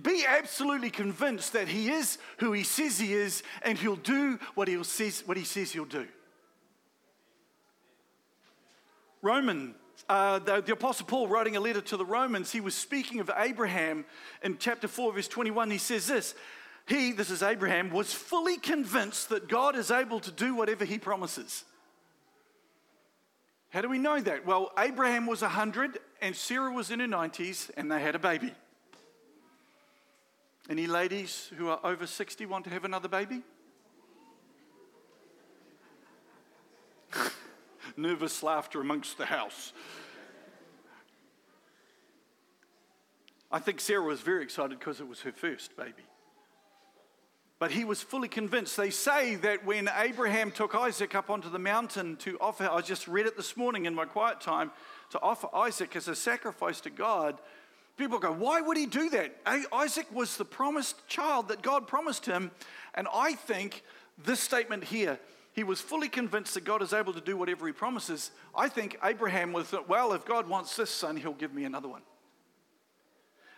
Be 0.02 0.24
absolutely 0.26 0.90
convinced 0.90 1.52
that 1.52 1.68
He 1.68 1.88
is 1.88 2.18
who 2.38 2.50
He 2.50 2.64
says 2.64 2.98
He 2.98 3.14
is, 3.14 3.44
and 3.62 3.78
He'll 3.78 3.94
do 3.94 4.40
what, 4.56 4.66
he 4.66 4.82
says, 4.82 5.22
what 5.24 5.36
He 5.36 5.44
says 5.44 5.70
He'll 5.70 5.84
do. 5.84 6.08
Roman, 9.22 9.76
uh, 10.08 10.38
the, 10.38 10.60
the, 10.60 10.72
Apostle 10.72 11.06
Paul 11.06 11.28
writing 11.28 11.56
a 11.56 11.60
letter 11.60 11.80
to 11.80 11.96
the 11.96 12.04
Romans, 12.04 12.52
he 12.52 12.60
was 12.60 12.74
speaking 12.74 13.20
of 13.20 13.30
Abraham 13.36 14.04
in 14.42 14.58
chapter 14.58 14.88
4, 14.88 15.12
verse 15.14 15.28
21. 15.28 15.70
He 15.70 15.78
says 15.78 16.06
this 16.06 16.34
He, 16.86 17.12
this 17.12 17.30
is 17.30 17.42
Abraham, 17.42 17.90
was 17.90 18.12
fully 18.12 18.58
convinced 18.58 19.30
that 19.30 19.48
God 19.48 19.76
is 19.76 19.90
able 19.90 20.20
to 20.20 20.30
do 20.30 20.54
whatever 20.54 20.84
he 20.84 20.98
promises. 20.98 21.64
How 23.70 23.80
do 23.80 23.88
we 23.88 23.98
know 23.98 24.20
that? 24.20 24.46
Well, 24.46 24.70
Abraham 24.78 25.26
was 25.26 25.42
100 25.42 25.98
and 26.22 26.36
Sarah 26.36 26.72
was 26.72 26.90
in 26.92 27.00
her 27.00 27.08
90s 27.08 27.70
and 27.76 27.90
they 27.90 28.00
had 28.00 28.14
a 28.14 28.20
baby. 28.20 28.52
Any 30.70 30.86
ladies 30.86 31.50
who 31.56 31.68
are 31.68 31.80
over 31.82 32.06
60 32.06 32.46
want 32.46 32.64
to 32.64 32.70
have 32.70 32.84
another 32.84 33.08
baby? 33.08 33.42
Nervous 37.96 38.42
laughter 38.42 38.80
amongst 38.80 39.18
the 39.18 39.26
house. 39.26 39.72
I 43.50 43.58
think 43.60 43.80
Sarah 43.80 44.02
was 44.02 44.20
very 44.20 44.42
excited 44.42 44.78
because 44.78 45.00
it 45.00 45.08
was 45.08 45.20
her 45.20 45.32
first 45.32 45.76
baby. 45.76 46.04
But 47.60 47.70
he 47.70 47.84
was 47.84 48.02
fully 48.02 48.28
convinced. 48.28 48.76
They 48.76 48.90
say 48.90 49.36
that 49.36 49.64
when 49.64 49.88
Abraham 49.96 50.50
took 50.50 50.74
Isaac 50.74 51.14
up 51.14 51.30
onto 51.30 51.48
the 51.48 51.58
mountain 51.58 52.16
to 52.16 52.36
offer, 52.40 52.68
I 52.68 52.80
just 52.80 53.06
read 53.06 53.26
it 53.26 53.36
this 53.36 53.56
morning 53.56 53.86
in 53.86 53.94
my 53.94 54.06
quiet 54.06 54.40
time, 54.40 54.72
to 55.10 55.20
offer 55.20 55.48
Isaac 55.54 55.94
as 55.94 56.08
a 56.08 56.16
sacrifice 56.16 56.80
to 56.80 56.90
God, 56.90 57.38
People 57.96 58.18
go, 58.18 58.32
why 58.32 58.60
would 58.60 58.76
he 58.76 58.86
do 58.86 59.08
that? 59.10 59.36
Isaac 59.72 60.06
was 60.12 60.36
the 60.36 60.44
promised 60.44 61.06
child 61.06 61.48
that 61.48 61.62
God 61.62 61.86
promised 61.86 62.26
him. 62.26 62.50
And 62.94 63.06
I 63.12 63.34
think 63.34 63.84
this 64.24 64.40
statement 64.40 64.84
here, 64.84 65.18
he 65.54 65.64
was 65.64 65.80
fully 65.80 66.08
convinced 66.08 66.54
that 66.54 66.64
God 66.64 66.82
is 66.82 66.92
able 66.92 67.12
to 67.12 67.20
do 67.20 67.36
whatever 67.36 67.66
he 67.66 67.72
promises. 67.72 68.32
I 68.54 68.68
think 68.68 68.98
Abraham 69.02 69.52
was 69.52 69.72
well, 69.88 70.12
if 70.12 70.24
God 70.24 70.48
wants 70.48 70.76
this 70.76 70.90
son, 70.90 71.16
he'll 71.16 71.32
give 71.32 71.54
me 71.54 71.64
another 71.64 71.88
one. 71.88 72.02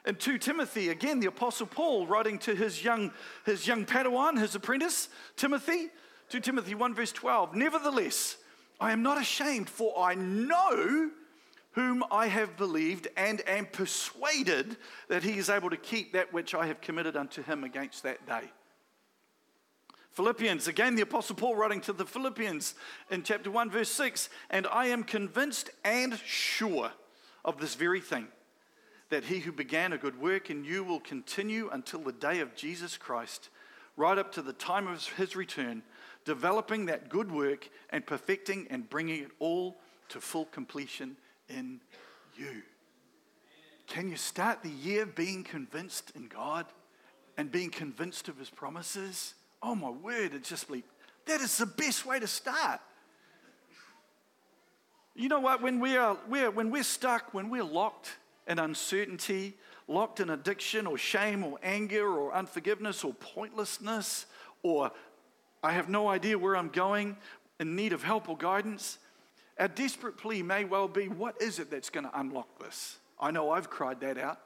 And 0.04 0.20
2 0.20 0.38
Timothy, 0.38 0.90
again, 0.90 1.18
the 1.18 1.26
Apostle 1.26 1.66
Paul 1.66 2.06
writing 2.06 2.38
to 2.40 2.54
his 2.54 2.84
young, 2.84 3.12
his 3.44 3.66
young 3.66 3.84
Padawan, 3.84 4.38
his 4.38 4.54
apprentice, 4.54 5.08
Timothy, 5.36 5.88
2 6.28 6.40
Timothy 6.40 6.74
1, 6.74 6.94
verse 6.94 7.12
12. 7.12 7.56
Nevertheless, 7.56 8.36
I 8.78 8.92
am 8.92 9.02
not 9.02 9.20
ashamed, 9.20 9.68
for 9.68 9.98
I 9.98 10.14
know 10.14 11.10
whom 11.72 12.04
I 12.10 12.26
have 12.26 12.56
believed 12.56 13.08
and 13.16 13.42
am 13.48 13.66
persuaded 13.66 14.76
that 15.08 15.22
he 15.22 15.38
is 15.38 15.48
able 15.48 15.70
to 15.70 15.76
keep 15.76 16.12
that 16.12 16.32
which 16.32 16.54
I 16.54 16.66
have 16.66 16.80
committed 16.80 17.16
unto 17.16 17.42
him 17.42 17.64
against 17.64 18.02
that 18.02 18.24
day. 18.26 18.50
Philippians, 20.16 20.66
again, 20.66 20.94
the 20.94 21.02
Apostle 21.02 21.36
Paul 21.36 21.56
writing 21.56 21.82
to 21.82 21.92
the 21.92 22.06
Philippians 22.06 22.74
in 23.10 23.22
chapter 23.22 23.50
1, 23.50 23.70
verse 23.70 23.90
6 23.90 24.30
And 24.48 24.66
I 24.68 24.86
am 24.86 25.04
convinced 25.04 25.68
and 25.84 26.18
sure 26.24 26.90
of 27.44 27.60
this 27.60 27.74
very 27.74 28.00
thing, 28.00 28.28
that 29.10 29.24
he 29.24 29.40
who 29.40 29.52
began 29.52 29.92
a 29.92 29.98
good 29.98 30.18
work 30.18 30.48
in 30.48 30.64
you 30.64 30.82
will 30.82 31.00
continue 31.00 31.68
until 31.70 32.00
the 32.00 32.12
day 32.12 32.40
of 32.40 32.56
Jesus 32.56 32.96
Christ, 32.96 33.50
right 33.98 34.16
up 34.16 34.32
to 34.32 34.40
the 34.40 34.54
time 34.54 34.86
of 34.86 35.06
his 35.06 35.36
return, 35.36 35.82
developing 36.24 36.86
that 36.86 37.10
good 37.10 37.30
work 37.30 37.68
and 37.90 38.06
perfecting 38.06 38.66
and 38.70 38.88
bringing 38.88 39.22
it 39.22 39.32
all 39.38 39.76
to 40.08 40.18
full 40.18 40.46
completion 40.46 41.18
in 41.50 41.78
you. 42.34 42.62
Can 43.86 44.08
you 44.08 44.16
start 44.16 44.62
the 44.62 44.70
year 44.70 45.04
being 45.04 45.44
convinced 45.44 46.12
in 46.16 46.28
God 46.28 46.64
and 47.36 47.52
being 47.52 47.68
convinced 47.68 48.28
of 48.30 48.38
His 48.38 48.48
promises? 48.48 49.34
Oh 49.62 49.74
my 49.74 49.90
word, 49.90 50.34
it's 50.34 50.48
just 50.48 50.70
like, 50.70 50.84
that 51.26 51.40
is 51.40 51.56
the 51.58 51.66
best 51.66 52.06
way 52.06 52.20
to 52.20 52.26
start. 52.26 52.80
You 55.14 55.28
know 55.28 55.40
what? 55.40 55.62
When, 55.62 55.80
we 55.80 55.96
are, 55.96 56.16
we're, 56.28 56.50
when 56.50 56.70
we're 56.70 56.82
stuck, 56.82 57.32
when 57.32 57.48
we're 57.48 57.64
locked 57.64 58.16
in 58.46 58.58
uncertainty, 58.58 59.54
locked 59.88 60.20
in 60.20 60.30
addiction 60.30 60.86
or 60.86 60.98
shame 60.98 61.42
or 61.42 61.58
anger 61.62 62.06
or 62.06 62.34
unforgiveness 62.34 63.02
or 63.02 63.14
pointlessness, 63.14 64.26
or 64.62 64.92
I 65.62 65.72
have 65.72 65.88
no 65.88 66.08
idea 66.08 66.38
where 66.38 66.56
I'm 66.56 66.68
going, 66.68 67.16
in 67.58 67.74
need 67.74 67.92
of 67.92 68.02
help 68.02 68.28
or 68.28 68.36
guidance, 68.36 68.98
our 69.58 69.68
desperate 69.68 70.18
plea 70.18 70.42
may 70.42 70.64
well 70.64 70.88
be 70.88 71.08
what 71.08 71.40
is 71.40 71.58
it 71.58 71.70
that's 71.70 71.88
going 71.88 72.04
to 72.04 72.20
unlock 72.20 72.58
this? 72.58 72.98
I 73.18 73.30
know 73.30 73.50
I've 73.50 73.70
cried 73.70 74.00
that 74.00 74.18
out. 74.18 74.38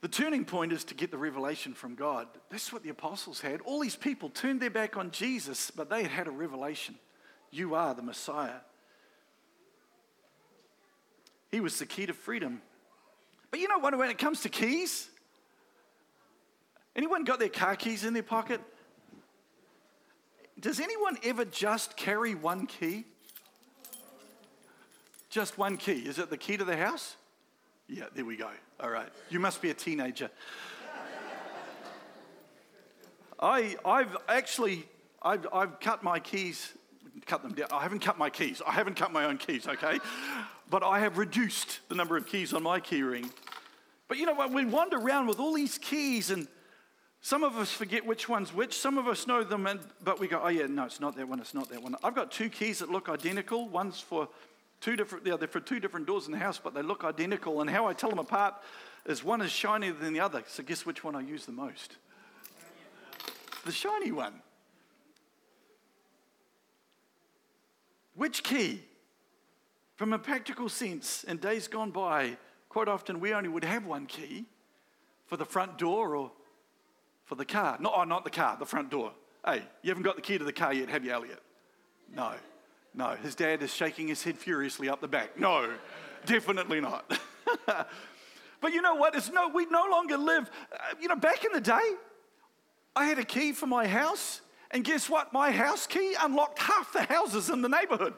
The 0.00 0.08
turning 0.08 0.46
point 0.46 0.72
is 0.72 0.84
to 0.84 0.94
get 0.94 1.10
the 1.10 1.18
revelation 1.18 1.74
from 1.74 1.94
God. 1.94 2.26
That's 2.50 2.72
what 2.72 2.82
the 2.82 2.88
apostles 2.88 3.40
had. 3.40 3.60
All 3.62 3.80
these 3.80 3.96
people 3.96 4.30
turned 4.30 4.60
their 4.60 4.70
back 4.70 4.96
on 4.96 5.10
Jesus, 5.10 5.70
but 5.70 5.90
they 5.90 6.02
had 6.02 6.10
had 6.10 6.26
a 6.26 6.30
revelation. 6.30 6.94
You 7.50 7.74
are 7.74 7.94
the 7.94 8.02
Messiah. 8.02 8.60
He 11.50 11.60
was 11.60 11.78
the 11.78 11.86
key 11.86 12.06
to 12.06 12.14
freedom. 12.14 12.62
But 13.50 13.60
you 13.60 13.68
know 13.68 13.78
what, 13.78 13.96
when 13.98 14.08
it 14.08 14.18
comes 14.18 14.40
to 14.42 14.48
keys, 14.48 15.10
anyone 16.96 17.24
got 17.24 17.38
their 17.38 17.48
car 17.48 17.76
keys 17.76 18.04
in 18.04 18.14
their 18.14 18.22
pocket? 18.22 18.60
Does 20.58 20.80
anyone 20.80 21.18
ever 21.24 21.44
just 21.44 21.96
carry 21.96 22.34
one 22.34 22.66
key? 22.66 23.04
Just 25.28 25.58
one 25.58 25.76
key. 25.76 26.06
Is 26.06 26.18
it 26.18 26.30
the 26.30 26.36
key 26.36 26.56
to 26.56 26.64
the 26.64 26.76
house? 26.76 27.16
Yeah, 27.88 28.04
there 28.14 28.24
we 28.24 28.36
go. 28.36 28.48
All 28.82 28.88
right. 28.88 29.08
You 29.28 29.40
must 29.40 29.60
be 29.60 29.68
a 29.68 29.74
teenager. 29.74 30.30
I, 33.38 33.76
I've 33.84 34.16
actually, 34.26 34.86
I've, 35.22 35.46
I've 35.52 35.80
cut 35.80 36.02
my 36.02 36.18
keys, 36.18 36.72
cut 37.26 37.42
them 37.42 37.52
down. 37.52 37.68
I 37.72 37.82
haven't 37.82 38.00
cut 38.00 38.16
my 38.16 38.30
keys. 38.30 38.62
I 38.66 38.72
haven't 38.72 38.96
cut 38.96 39.12
my 39.12 39.24
own 39.26 39.36
keys, 39.36 39.68
okay? 39.68 39.98
But 40.70 40.82
I 40.82 41.00
have 41.00 41.18
reduced 41.18 41.80
the 41.88 41.94
number 41.94 42.16
of 42.16 42.26
keys 42.26 42.54
on 42.54 42.62
my 42.62 42.80
key 42.80 43.02
ring. 43.02 43.30
But 44.08 44.16
you 44.16 44.24
know 44.24 44.34
what? 44.34 44.50
We 44.50 44.64
wander 44.64 44.96
around 44.96 45.26
with 45.26 45.40
all 45.40 45.52
these 45.52 45.76
keys 45.76 46.30
and 46.30 46.48
some 47.22 47.44
of 47.44 47.56
us 47.56 47.70
forget 47.70 48.06
which 48.06 48.30
one's 48.30 48.54
which. 48.54 48.78
Some 48.78 48.96
of 48.96 49.06
us 49.06 49.26
know 49.26 49.44
them, 49.44 49.66
and, 49.66 49.78
but 50.02 50.18
we 50.18 50.26
go, 50.26 50.40
oh, 50.42 50.48
yeah, 50.48 50.66
no, 50.66 50.84
it's 50.84 51.00
not 51.00 51.16
that 51.16 51.28
one, 51.28 51.38
it's 51.38 51.52
not 51.52 51.68
that 51.68 51.82
one. 51.82 51.94
I've 52.02 52.14
got 52.14 52.30
two 52.30 52.48
keys 52.48 52.78
that 52.78 52.90
look 52.90 53.10
identical. 53.10 53.68
One's 53.68 54.00
for 54.00 54.28
two 54.80 54.96
different, 54.96 55.24
they're 55.24 55.48
for 55.48 55.60
two 55.60 55.80
different 55.80 56.06
doors 56.06 56.26
in 56.26 56.32
the 56.32 56.38
house, 56.38 56.60
but 56.62 56.74
they 56.74 56.82
look 56.82 57.04
identical. 57.04 57.60
And 57.60 57.70
how 57.70 57.86
I 57.86 57.92
tell 57.92 58.10
them 58.10 58.18
apart 58.18 58.54
is 59.06 59.22
one 59.22 59.40
is 59.40 59.50
shinier 59.50 59.92
than 59.92 60.12
the 60.12 60.20
other. 60.20 60.42
So 60.46 60.62
guess 60.62 60.86
which 60.86 61.04
one 61.04 61.14
I 61.14 61.20
use 61.20 61.46
the 61.46 61.52
most? 61.52 61.96
The 63.64 63.72
shiny 63.72 64.12
one. 64.12 64.40
Which 68.14 68.42
key? 68.42 68.82
From 69.96 70.12
a 70.12 70.18
practical 70.18 70.68
sense, 70.68 71.24
in 71.24 71.36
days 71.36 71.68
gone 71.68 71.90
by, 71.90 72.38
quite 72.70 72.88
often 72.88 73.20
we 73.20 73.34
only 73.34 73.50
would 73.50 73.64
have 73.64 73.84
one 73.84 74.06
key 74.06 74.46
for 75.26 75.36
the 75.36 75.44
front 75.44 75.76
door 75.78 76.16
or 76.16 76.32
for 77.26 77.34
the 77.34 77.44
car. 77.44 77.76
No, 77.80 77.92
oh, 77.94 78.04
not 78.04 78.24
the 78.24 78.30
car, 78.30 78.56
the 78.58 78.66
front 78.66 78.90
door. 78.90 79.12
Hey, 79.44 79.62
you 79.82 79.90
haven't 79.90 80.02
got 80.02 80.16
the 80.16 80.22
key 80.22 80.38
to 80.38 80.44
the 80.44 80.52
car 80.52 80.72
yet, 80.72 80.88
have 80.88 81.04
you, 81.04 81.12
Elliot? 81.12 81.40
No, 82.14 82.32
no. 82.94 83.16
His 83.22 83.34
dad 83.34 83.62
is 83.62 83.72
shaking 83.72 84.08
his 84.08 84.22
head 84.22 84.36
furiously 84.36 84.88
up 84.88 85.00
the 85.00 85.08
back. 85.08 85.38
No, 85.38 85.72
definitely 86.26 86.80
not. 86.80 87.10
But 88.60 88.72
you 88.72 88.82
know 88.82 88.94
what? 88.94 89.14
It's 89.14 89.30
no, 89.30 89.48
we 89.48 89.66
no 89.66 89.86
longer 89.90 90.16
live. 90.16 90.50
Uh, 90.72 90.76
you 91.00 91.08
know, 91.08 91.16
back 91.16 91.44
in 91.44 91.52
the 91.52 91.60
day, 91.60 91.94
I 92.94 93.06
had 93.06 93.18
a 93.18 93.24
key 93.24 93.52
for 93.52 93.66
my 93.66 93.86
house, 93.86 94.42
and 94.70 94.84
guess 94.84 95.08
what? 95.08 95.32
My 95.32 95.50
house 95.50 95.86
key 95.86 96.14
unlocked 96.20 96.58
half 96.58 96.92
the 96.92 97.02
houses 97.02 97.48
in 97.48 97.62
the 97.62 97.68
neighborhood. 97.68 98.14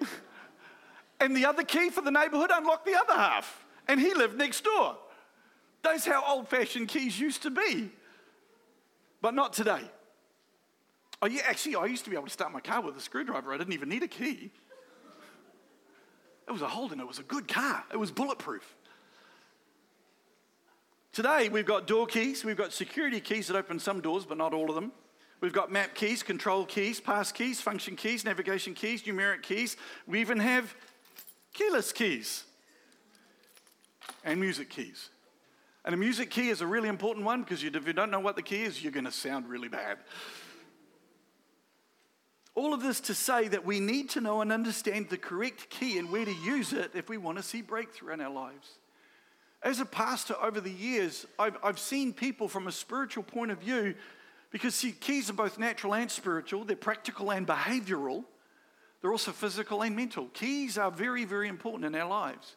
And 1.20 1.36
the 1.36 1.46
other 1.46 1.64
key 1.64 1.90
for 1.90 2.00
the 2.00 2.12
neighborhood 2.12 2.52
unlocked 2.52 2.86
the 2.86 2.94
other 2.94 3.14
half. 3.14 3.66
And 3.88 3.98
he 3.98 4.14
lived 4.14 4.38
next 4.38 4.62
door. 4.62 4.96
That's 5.82 6.06
how 6.06 6.24
old 6.24 6.46
fashioned 6.46 6.86
keys 6.86 7.18
used 7.18 7.42
to 7.42 7.50
be. 7.50 7.90
But 9.20 9.34
not 9.34 9.52
today. 9.52 9.80
Oh, 11.20 11.26
yeah, 11.26 11.42
actually, 11.46 11.76
I 11.76 11.86
used 11.86 12.04
to 12.04 12.10
be 12.10 12.16
able 12.16 12.26
to 12.26 12.32
start 12.32 12.52
my 12.52 12.60
car 12.60 12.80
with 12.80 12.96
a 12.96 13.00
screwdriver. 13.00 13.52
I 13.52 13.58
didn't 13.58 13.72
even 13.72 13.88
need 13.88 14.02
a 14.02 14.08
key. 14.08 14.50
It 16.46 16.52
was 16.52 16.62
a 16.62 16.68
Holden, 16.68 16.98
it 17.00 17.06
was 17.06 17.18
a 17.18 17.24
good 17.24 17.46
car, 17.46 17.84
it 17.92 17.98
was 17.98 18.10
bulletproof. 18.10 18.74
Today, 21.12 21.48
we've 21.48 21.66
got 21.66 21.86
door 21.86 22.06
keys, 22.06 22.44
we've 22.44 22.56
got 22.56 22.72
security 22.72 23.20
keys 23.20 23.48
that 23.48 23.56
open 23.56 23.78
some 23.78 24.00
doors, 24.00 24.24
but 24.24 24.38
not 24.38 24.54
all 24.54 24.68
of 24.70 24.74
them. 24.74 24.92
We've 25.40 25.52
got 25.52 25.70
map 25.70 25.94
keys, 25.94 26.22
control 26.22 26.64
keys, 26.64 27.00
pass 27.00 27.32
keys, 27.32 27.60
function 27.60 27.96
keys, 27.96 28.24
navigation 28.24 28.74
keys, 28.74 29.02
numeric 29.02 29.42
keys. 29.42 29.76
We 30.06 30.20
even 30.20 30.38
have 30.38 30.74
keyless 31.52 31.92
keys 31.92 32.44
and 34.24 34.40
music 34.40 34.70
keys. 34.70 35.10
And 35.84 35.94
a 35.94 35.98
music 35.98 36.30
key 36.30 36.48
is 36.48 36.60
a 36.60 36.66
really 36.66 36.88
important 36.88 37.24
one 37.24 37.42
because 37.42 37.62
if 37.62 37.86
you 37.86 37.92
don't 37.92 38.10
know 38.10 38.20
what 38.20 38.36
the 38.36 38.42
key 38.42 38.62
is, 38.62 38.82
you're 38.82 38.92
going 38.92 39.04
to 39.04 39.12
sound 39.12 39.48
really 39.48 39.68
bad. 39.68 39.98
All 42.58 42.74
of 42.74 42.82
this 42.82 42.98
to 43.02 43.14
say 43.14 43.46
that 43.46 43.64
we 43.64 43.78
need 43.78 44.10
to 44.10 44.20
know 44.20 44.40
and 44.40 44.50
understand 44.50 45.10
the 45.10 45.16
correct 45.16 45.70
key 45.70 45.96
and 45.96 46.10
where 46.10 46.24
to 46.24 46.34
use 46.44 46.72
it 46.72 46.90
if 46.92 47.08
we 47.08 47.16
want 47.16 47.38
to 47.38 47.42
see 47.44 47.62
breakthrough 47.62 48.14
in 48.14 48.20
our 48.20 48.32
lives. 48.32 48.78
As 49.62 49.78
a 49.78 49.84
pastor 49.84 50.34
over 50.42 50.60
the 50.60 50.72
years, 50.72 51.24
I've, 51.38 51.56
I've 51.62 51.78
seen 51.78 52.12
people 52.12 52.48
from 52.48 52.66
a 52.66 52.72
spiritual 52.72 53.22
point 53.22 53.52
of 53.52 53.58
view, 53.58 53.94
because 54.50 54.74
see, 54.74 54.90
keys 54.90 55.30
are 55.30 55.34
both 55.34 55.56
natural 55.56 55.94
and 55.94 56.10
spiritual, 56.10 56.64
they're 56.64 56.74
practical 56.74 57.30
and 57.30 57.46
behavioral, 57.46 58.24
they're 59.00 59.12
also 59.12 59.30
physical 59.30 59.82
and 59.82 59.94
mental. 59.94 60.26
Keys 60.34 60.76
are 60.78 60.90
very, 60.90 61.24
very 61.24 61.46
important 61.46 61.84
in 61.84 61.94
our 61.94 62.08
lives. 62.08 62.56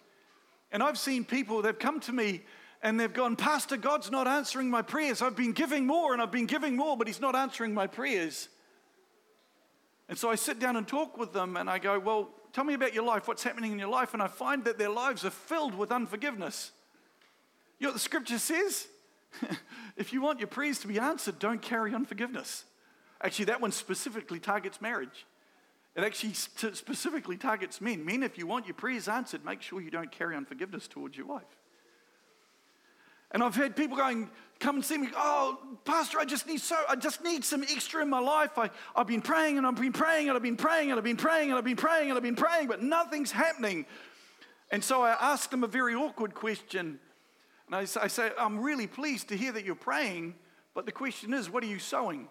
And 0.71 0.81
I've 0.81 0.97
seen 0.97 1.23
people, 1.25 1.61
they've 1.61 1.77
come 1.77 1.99
to 1.99 2.11
me 2.11 2.41
and 2.81 2.99
they've 2.99 3.13
gone, 3.13 3.35
Pastor, 3.35 3.77
God's 3.77 4.09
not 4.09 4.27
answering 4.27 4.67
my 4.67 4.81
prayers. 4.81 5.21
I've 5.21 5.35
been 5.35 5.53
giving 5.53 5.85
more 5.85 6.13
and 6.13 6.23
I've 6.23 6.31
been 6.31 6.47
giving 6.47 6.75
more, 6.75 6.97
but 6.97 7.05
He's 7.05 7.21
not 7.21 7.35
answering 7.35 7.75
my 7.75 7.85
prayers. 7.85 8.49
And 10.11 10.19
so 10.19 10.29
I 10.29 10.35
sit 10.35 10.59
down 10.59 10.75
and 10.75 10.85
talk 10.85 11.17
with 11.17 11.31
them 11.31 11.55
and 11.55 11.69
I 11.69 11.79
go, 11.79 11.97
Well, 11.97 12.31
tell 12.51 12.65
me 12.65 12.73
about 12.73 12.93
your 12.93 13.05
life. 13.05 13.29
What's 13.29 13.43
happening 13.43 13.71
in 13.71 13.79
your 13.79 13.87
life? 13.87 14.13
And 14.13 14.21
I 14.21 14.27
find 14.27 14.65
that 14.65 14.77
their 14.77 14.89
lives 14.89 15.23
are 15.23 15.29
filled 15.29 15.73
with 15.73 15.89
unforgiveness. 15.89 16.73
You 17.79 17.85
know 17.85 17.91
what 17.91 17.93
the 17.93 18.01
scripture 18.01 18.37
says? 18.37 18.89
if 19.95 20.11
you 20.11 20.21
want 20.21 20.39
your 20.39 20.49
prayers 20.49 20.79
to 20.79 20.87
be 20.89 20.99
answered, 20.99 21.39
don't 21.39 21.61
carry 21.61 21.95
unforgiveness. 21.95 22.65
Actually, 23.21 23.45
that 23.45 23.61
one 23.61 23.71
specifically 23.71 24.37
targets 24.37 24.81
marriage. 24.81 25.25
It 25.95 26.03
actually 26.03 26.33
specifically 26.33 27.37
targets 27.37 27.79
men. 27.79 28.03
Men, 28.03 28.21
if 28.21 28.37
you 28.37 28.45
want 28.45 28.67
your 28.67 28.75
prayers 28.75 29.07
answered, 29.07 29.45
make 29.45 29.61
sure 29.61 29.79
you 29.79 29.91
don't 29.91 30.11
carry 30.11 30.35
unforgiveness 30.35 30.89
towards 30.89 31.15
your 31.15 31.27
wife. 31.27 31.60
And 33.31 33.41
I've 33.41 33.55
heard 33.55 33.75
people 33.75 33.95
going, 33.95 34.29
come 34.59 34.75
and 34.75 34.85
see 34.85 34.97
me, 34.97 35.09
oh, 35.15 35.57
Pastor, 35.85 36.19
I 36.19 36.25
just 36.25 36.47
need 36.47 36.59
so 36.61 36.77
I 36.87 36.95
just 36.95 37.23
need 37.23 37.43
some 37.43 37.63
extra 37.63 38.01
in 38.01 38.09
my 38.09 38.19
life. 38.19 38.57
I, 38.57 38.69
I've 38.95 39.07
been 39.07 39.21
praying 39.21 39.57
and 39.57 39.65
I've 39.65 39.75
been 39.75 39.93
praying 39.93 40.29
and 40.29 40.35
I've 40.35 40.43
been 40.43 40.57
praying 40.57 40.89
and 40.89 40.97
I've 40.97 41.03
been 41.03 41.17
praying 41.17 41.49
and 41.49 41.57
I've 41.57 41.63
been 41.63 41.75
praying 41.75 42.09
and 42.09 42.17
I've 42.17 42.23
been 42.23 42.35
praying, 42.35 42.67
but 42.67 42.81
nothing's 42.81 43.31
happening. 43.31 43.85
And 44.69 44.83
so 44.83 45.01
I 45.01 45.11
asked 45.19 45.51
them 45.51 45.63
a 45.63 45.67
very 45.67 45.95
awkward 45.95 46.33
question. 46.33 46.99
And 47.67 47.75
I 47.75 47.81
I 47.81 48.07
say, 48.07 48.31
I'm 48.37 48.59
really 48.59 48.87
pleased 48.87 49.29
to 49.29 49.37
hear 49.37 49.51
that 49.53 49.65
you're 49.65 49.75
praying, 49.75 50.35
but 50.73 50.85
the 50.85 50.91
question 50.91 51.33
is, 51.33 51.49
what 51.49 51.63
are 51.63 51.67
you 51.67 51.79
sowing? 51.79 52.27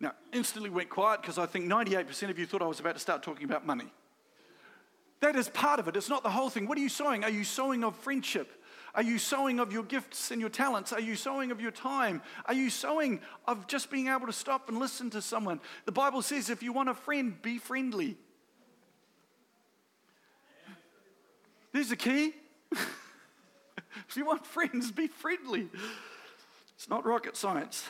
Now, 0.00 0.12
instantly 0.32 0.70
went 0.70 0.90
quiet 0.90 1.22
because 1.22 1.38
I 1.38 1.46
think 1.46 1.66
98% 1.66 2.28
of 2.28 2.38
you 2.38 2.46
thought 2.46 2.62
I 2.62 2.66
was 2.66 2.80
about 2.80 2.94
to 2.94 3.00
start 3.00 3.22
talking 3.22 3.44
about 3.44 3.64
money. 3.64 3.92
That 5.24 5.36
is 5.36 5.48
part 5.48 5.80
of 5.80 5.88
it, 5.88 5.96
it's 5.96 6.10
not 6.10 6.22
the 6.22 6.28
whole 6.28 6.50
thing. 6.50 6.68
What 6.68 6.76
are 6.76 6.82
you 6.82 6.90
sowing? 6.90 7.24
Are 7.24 7.30
you 7.30 7.44
sowing 7.44 7.82
of 7.82 7.96
friendship? 7.96 8.62
Are 8.94 9.02
you 9.02 9.16
sowing 9.16 9.58
of 9.58 9.72
your 9.72 9.82
gifts 9.82 10.30
and 10.30 10.38
your 10.38 10.50
talents? 10.50 10.92
Are 10.92 11.00
you 11.00 11.16
sowing 11.16 11.50
of 11.50 11.62
your 11.62 11.70
time? 11.70 12.20
Are 12.44 12.52
you 12.52 12.68
sowing 12.68 13.22
of 13.48 13.66
just 13.66 13.90
being 13.90 14.08
able 14.08 14.26
to 14.26 14.34
stop 14.34 14.68
and 14.68 14.78
listen 14.78 15.08
to 15.08 15.22
someone? 15.22 15.60
The 15.86 15.92
Bible 15.92 16.20
says 16.20 16.50
if 16.50 16.62
you 16.62 16.74
want 16.74 16.90
a 16.90 16.94
friend, 16.94 17.40
be 17.40 17.56
friendly. 17.56 18.18
There's 21.72 21.90
a 21.90 21.96
key. 21.96 22.34
if 22.72 24.16
you 24.16 24.26
want 24.26 24.44
friends, 24.44 24.92
be 24.92 25.06
friendly. 25.06 25.70
It's 26.76 26.90
not 26.90 27.06
rocket 27.06 27.34
science. 27.34 27.82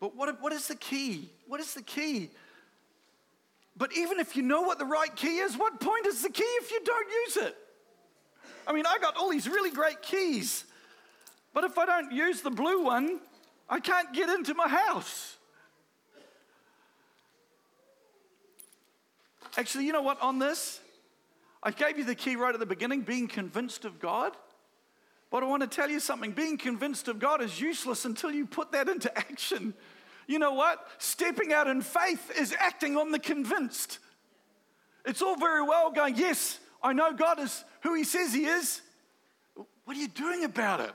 But 0.00 0.14
what, 0.14 0.42
what 0.42 0.52
is 0.52 0.68
the 0.68 0.76
key? 0.76 1.30
What 1.46 1.60
is 1.60 1.72
the 1.72 1.80
key? 1.82 2.28
But 3.78 3.96
even 3.96 4.18
if 4.18 4.34
you 4.34 4.42
know 4.42 4.62
what 4.62 4.78
the 4.78 4.84
right 4.84 5.14
key 5.14 5.38
is, 5.38 5.56
what 5.56 5.78
point 5.78 6.04
is 6.06 6.20
the 6.20 6.30
key 6.30 6.42
if 6.42 6.72
you 6.72 6.80
don't 6.84 7.08
use 7.26 7.36
it? 7.36 7.56
I 8.66 8.72
mean, 8.72 8.84
I 8.86 8.98
got 8.98 9.16
all 9.16 9.30
these 9.30 9.48
really 9.48 9.70
great 9.70 10.02
keys, 10.02 10.64
but 11.54 11.64
if 11.64 11.78
I 11.78 11.86
don't 11.86 12.12
use 12.12 12.42
the 12.42 12.50
blue 12.50 12.82
one, 12.82 13.20
I 13.68 13.78
can't 13.78 14.12
get 14.12 14.28
into 14.28 14.52
my 14.54 14.68
house. 14.68 15.36
Actually, 19.56 19.86
you 19.86 19.92
know 19.92 20.02
what? 20.02 20.20
On 20.20 20.38
this, 20.38 20.80
I 21.62 21.70
gave 21.70 21.98
you 21.98 22.04
the 22.04 22.14
key 22.14 22.36
right 22.36 22.52
at 22.52 22.60
the 22.60 22.66
beginning 22.66 23.02
being 23.02 23.28
convinced 23.28 23.84
of 23.84 24.00
God. 24.00 24.32
But 25.30 25.42
I 25.42 25.46
want 25.46 25.62
to 25.62 25.68
tell 25.68 25.90
you 25.90 26.00
something 26.00 26.32
being 26.32 26.58
convinced 26.58 27.06
of 27.08 27.18
God 27.18 27.42
is 27.42 27.60
useless 27.60 28.04
until 28.04 28.30
you 28.30 28.46
put 28.46 28.72
that 28.72 28.88
into 28.88 29.16
action. 29.16 29.74
You 30.28 30.38
know 30.38 30.52
what? 30.52 30.86
Stepping 30.98 31.52
out 31.52 31.66
in 31.66 31.80
faith 31.80 32.30
is 32.38 32.54
acting 32.56 32.96
on 32.96 33.10
the 33.10 33.18
convinced. 33.18 33.98
It's 35.04 35.22
all 35.22 35.36
very 35.36 35.62
well 35.62 35.90
going, 35.90 36.16
Yes, 36.16 36.60
I 36.82 36.92
know 36.92 37.12
God 37.12 37.40
is 37.40 37.64
who 37.80 37.94
He 37.94 38.04
says 38.04 38.32
He 38.32 38.44
is. 38.44 38.82
What 39.84 39.96
are 39.96 40.00
you 40.00 40.08
doing 40.08 40.44
about 40.44 40.80
it? 40.80 40.92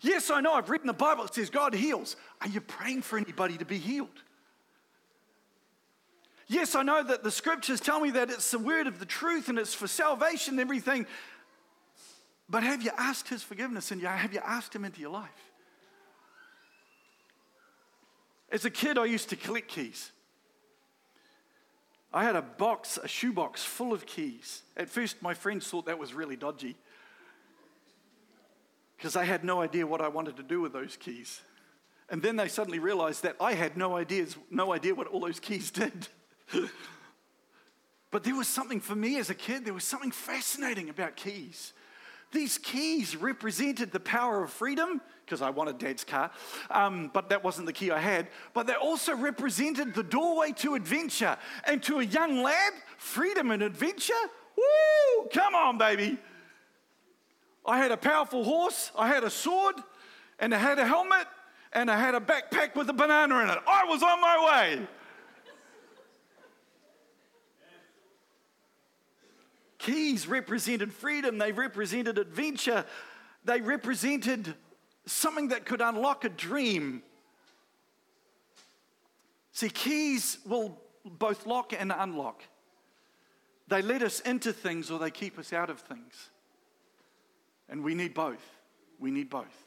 Yes, 0.00 0.30
I 0.30 0.40
know 0.40 0.54
I've 0.54 0.70
read 0.70 0.80
in 0.80 0.86
the 0.86 0.92
Bible 0.92 1.24
it 1.24 1.34
says 1.34 1.50
God 1.50 1.74
heals. 1.74 2.16
Are 2.40 2.48
you 2.48 2.60
praying 2.60 3.02
for 3.02 3.18
anybody 3.18 3.58
to 3.58 3.64
be 3.64 3.78
healed? 3.78 4.22
Yes, 6.46 6.74
I 6.74 6.82
know 6.82 7.02
that 7.02 7.24
the 7.24 7.30
scriptures 7.30 7.80
tell 7.80 8.00
me 8.00 8.10
that 8.10 8.30
it's 8.30 8.50
the 8.50 8.58
word 8.58 8.86
of 8.86 8.98
the 8.98 9.06
truth 9.06 9.48
and 9.48 9.58
it's 9.58 9.74
for 9.74 9.88
salvation 9.88 10.54
and 10.54 10.60
everything. 10.60 11.06
But 12.48 12.62
have 12.62 12.82
you 12.82 12.90
asked 12.96 13.28
his 13.28 13.42
forgiveness 13.42 13.90
and 13.90 14.02
have 14.02 14.32
you 14.32 14.40
asked 14.44 14.74
him 14.74 14.84
into 14.84 15.00
your 15.00 15.10
life? 15.10 15.51
As 18.52 18.66
a 18.66 18.70
kid, 18.70 18.98
I 18.98 19.06
used 19.06 19.30
to 19.30 19.36
collect 19.36 19.68
keys. 19.68 20.12
I 22.12 22.22
had 22.24 22.36
a 22.36 22.42
box, 22.42 22.98
a 23.02 23.08
shoebox 23.08 23.64
full 23.64 23.94
of 23.94 24.04
keys. 24.04 24.62
At 24.76 24.90
first, 24.90 25.22
my 25.22 25.32
friends 25.32 25.66
thought 25.66 25.86
that 25.86 25.98
was 25.98 26.12
really 26.12 26.36
dodgy 26.36 26.76
because 28.98 29.16
I 29.16 29.24
had 29.24 29.42
no 29.42 29.62
idea 29.62 29.86
what 29.86 30.02
I 30.02 30.08
wanted 30.08 30.36
to 30.36 30.42
do 30.42 30.60
with 30.60 30.74
those 30.74 30.98
keys. 30.98 31.40
And 32.10 32.20
then 32.20 32.36
they 32.36 32.48
suddenly 32.48 32.78
realized 32.78 33.22
that 33.22 33.36
I 33.40 33.54
had 33.54 33.78
no, 33.78 33.96
ideas, 33.96 34.36
no 34.50 34.74
idea 34.74 34.94
what 34.94 35.06
all 35.06 35.20
those 35.20 35.40
keys 35.40 35.70
did. 35.70 36.08
but 38.10 38.22
there 38.22 38.36
was 38.36 38.48
something 38.48 38.80
for 38.80 38.94
me 38.94 39.16
as 39.18 39.30
a 39.30 39.34
kid, 39.34 39.64
there 39.64 39.72
was 39.72 39.84
something 39.84 40.10
fascinating 40.10 40.90
about 40.90 41.16
keys. 41.16 41.72
These 42.32 42.58
keys 42.58 43.14
represented 43.14 43.92
the 43.92 44.00
power 44.00 44.42
of 44.42 44.50
freedom, 44.50 45.00
because 45.24 45.42
I 45.42 45.50
wanted 45.50 45.78
dad's 45.78 46.02
car, 46.02 46.30
um, 46.70 47.10
but 47.12 47.28
that 47.28 47.44
wasn't 47.44 47.66
the 47.66 47.72
key 47.72 47.90
I 47.90 47.98
had. 47.98 48.28
But 48.54 48.66
they 48.66 48.74
also 48.74 49.14
represented 49.14 49.94
the 49.94 50.02
doorway 50.02 50.52
to 50.56 50.74
adventure. 50.74 51.36
And 51.66 51.82
to 51.84 52.00
a 52.00 52.04
young 52.04 52.42
lad, 52.42 52.72
freedom 52.96 53.50
and 53.50 53.62
adventure, 53.62 54.14
woo, 54.56 55.28
come 55.32 55.54
on, 55.54 55.78
baby. 55.78 56.18
I 57.64 57.78
had 57.78 57.92
a 57.92 57.96
powerful 57.96 58.44
horse, 58.44 58.90
I 58.98 59.08
had 59.08 59.24
a 59.24 59.30
sword, 59.30 59.76
and 60.38 60.54
I 60.54 60.58
had 60.58 60.78
a 60.78 60.86
helmet, 60.86 61.26
and 61.72 61.90
I 61.90 61.98
had 61.98 62.14
a 62.14 62.20
backpack 62.20 62.74
with 62.74 62.88
a 62.88 62.92
banana 62.92 63.38
in 63.40 63.50
it. 63.50 63.58
I 63.66 63.84
was 63.84 64.02
on 64.02 64.20
my 64.20 64.50
way. 64.50 64.88
Keys 69.82 70.28
represented 70.28 70.92
freedom, 70.92 71.38
they 71.38 71.50
represented 71.50 72.16
adventure, 72.16 72.84
they 73.44 73.60
represented 73.60 74.54
something 75.06 75.48
that 75.48 75.66
could 75.66 75.80
unlock 75.80 76.24
a 76.24 76.28
dream. 76.28 77.02
See, 79.50 79.68
keys 79.68 80.38
will 80.46 80.78
both 81.04 81.46
lock 81.46 81.72
and 81.76 81.92
unlock. 81.96 82.44
They 83.66 83.82
let 83.82 84.02
us 84.02 84.20
into 84.20 84.52
things 84.52 84.88
or 84.88 85.00
they 85.00 85.10
keep 85.10 85.36
us 85.36 85.52
out 85.52 85.68
of 85.68 85.80
things. 85.80 86.30
And 87.68 87.82
we 87.82 87.96
need 87.96 88.14
both. 88.14 88.42
We 89.00 89.10
need 89.10 89.30
both. 89.30 89.66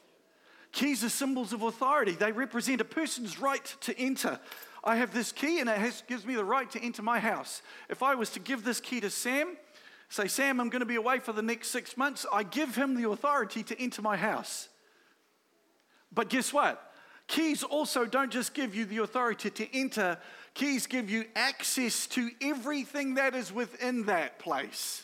Keys 0.72 1.04
are 1.04 1.10
symbols 1.10 1.52
of 1.52 1.60
authority, 1.60 2.12
they 2.12 2.32
represent 2.32 2.80
a 2.80 2.86
person's 2.86 3.38
right 3.38 3.64
to 3.82 3.98
enter. 3.98 4.40
I 4.82 4.96
have 4.96 5.12
this 5.12 5.30
key 5.30 5.60
and 5.60 5.68
it 5.68 5.76
has, 5.76 6.02
gives 6.06 6.24
me 6.24 6.36
the 6.36 6.44
right 6.44 6.70
to 6.70 6.80
enter 6.80 7.02
my 7.02 7.18
house. 7.18 7.60
If 7.90 8.02
I 8.02 8.14
was 8.14 8.30
to 8.30 8.40
give 8.40 8.64
this 8.64 8.80
key 8.80 9.00
to 9.00 9.10
Sam, 9.10 9.58
say, 10.08 10.28
Sam, 10.28 10.60
I'm 10.60 10.68
going 10.68 10.80
to 10.80 10.86
be 10.86 10.96
away 10.96 11.18
for 11.18 11.32
the 11.32 11.42
next 11.42 11.68
six 11.68 11.96
months, 11.96 12.26
I 12.32 12.42
give 12.42 12.74
him 12.76 13.00
the 13.00 13.08
authority 13.10 13.62
to 13.64 13.80
enter 13.80 14.02
my 14.02 14.16
house. 14.16 14.68
But 16.12 16.28
guess 16.28 16.52
what? 16.52 16.82
Keys 17.26 17.62
also 17.62 18.06
don't 18.06 18.30
just 18.30 18.54
give 18.54 18.74
you 18.74 18.84
the 18.84 18.98
authority 18.98 19.50
to 19.50 19.76
enter, 19.76 20.18
keys 20.54 20.86
give 20.86 21.10
you 21.10 21.24
access 21.34 22.06
to 22.08 22.30
everything 22.40 23.14
that 23.14 23.34
is 23.34 23.52
within 23.52 24.06
that 24.06 24.38
place. 24.38 25.02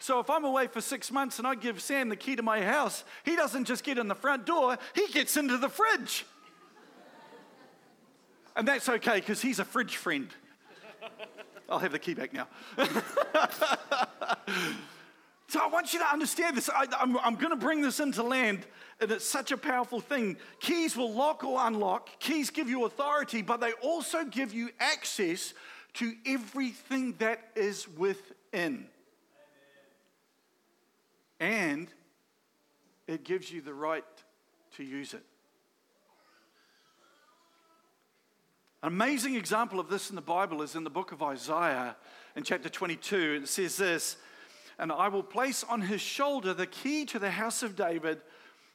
So 0.00 0.18
if 0.18 0.28
I'm 0.28 0.44
away 0.44 0.66
for 0.66 0.80
six 0.80 1.10
months 1.10 1.38
and 1.38 1.46
I 1.46 1.54
give 1.54 1.80
Sam 1.80 2.08
the 2.08 2.16
key 2.16 2.36
to 2.36 2.42
my 2.42 2.60
house, 2.60 3.04
he 3.24 3.36
doesn't 3.36 3.64
just 3.64 3.84
get 3.84 3.98
in 3.98 4.08
the 4.08 4.14
front 4.14 4.44
door, 4.44 4.76
he 4.94 5.06
gets 5.06 5.36
into 5.36 5.56
the 5.56 5.68
fridge. 5.68 6.26
and 8.56 8.66
that's 8.66 8.88
okay 8.88 9.20
because 9.20 9.40
he's 9.40 9.60
a 9.60 9.64
fridge 9.64 9.96
friend. 9.96 10.28
I'll 11.68 11.78
have 11.78 11.92
the 11.92 11.98
key 11.98 12.14
back 12.14 12.32
now. 12.32 12.46
so 15.48 15.60
I 15.62 15.68
want 15.68 15.92
you 15.92 15.98
to 16.00 16.06
understand 16.06 16.56
this. 16.56 16.68
I, 16.68 16.86
am 17.00 17.36
going 17.36 17.50
to 17.50 17.56
bring 17.56 17.80
this 17.80 18.00
into 18.00 18.22
land, 18.22 18.66
and 19.00 19.10
it's 19.10 19.26
such 19.26 19.50
a 19.50 19.56
powerful 19.56 20.00
thing. 20.00 20.36
Keys 20.60 20.96
will 20.96 21.12
lock 21.12 21.44
or 21.44 21.58
unlock, 21.66 22.18
keys 22.18 22.50
give 22.50 22.68
you 22.68 22.84
authority, 22.84 23.42
but 23.42 23.60
they 23.60 23.72
also 23.82 24.24
give 24.24 24.52
you 24.52 24.70
access 24.78 25.54
to 25.94 26.12
everything 26.26 27.14
that 27.18 27.50
is 27.54 27.88
within. 27.88 28.86
And 31.40 31.88
it 33.06 33.24
gives 33.24 33.50
you 33.50 33.60
the 33.60 33.74
right 33.74 34.04
to 34.76 34.84
use 34.84 35.14
it. 35.14 35.24
An 38.84 38.88
amazing 38.88 39.34
example 39.34 39.80
of 39.80 39.88
this 39.88 40.10
in 40.10 40.14
the 40.14 40.20
Bible 40.20 40.60
is 40.60 40.74
in 40.74 40.84
the 40.84 40.90
book 40.90 41.10
of 41.10 41.22
Isaiah 41.22 41.96
in 42.36 42.42
chapter 42.42 42.68
22. 42.68 43.40
It 43.44 43.48
says 43.48 43.78
this 43.78 44.18
And 44.78 44.92
I 44.92 45.08
will 45.08 45.22
place 45.22 45.64
on 45.64 45.80
his 45.80 46.02
shoulder 46.02 46.52
the 46.52 46.66
key 46.66 47.06
to 47.06 47.18
the 47.18 47.30
house 47.30 47.62
of 47.62 47.76
David. 47.76 48.20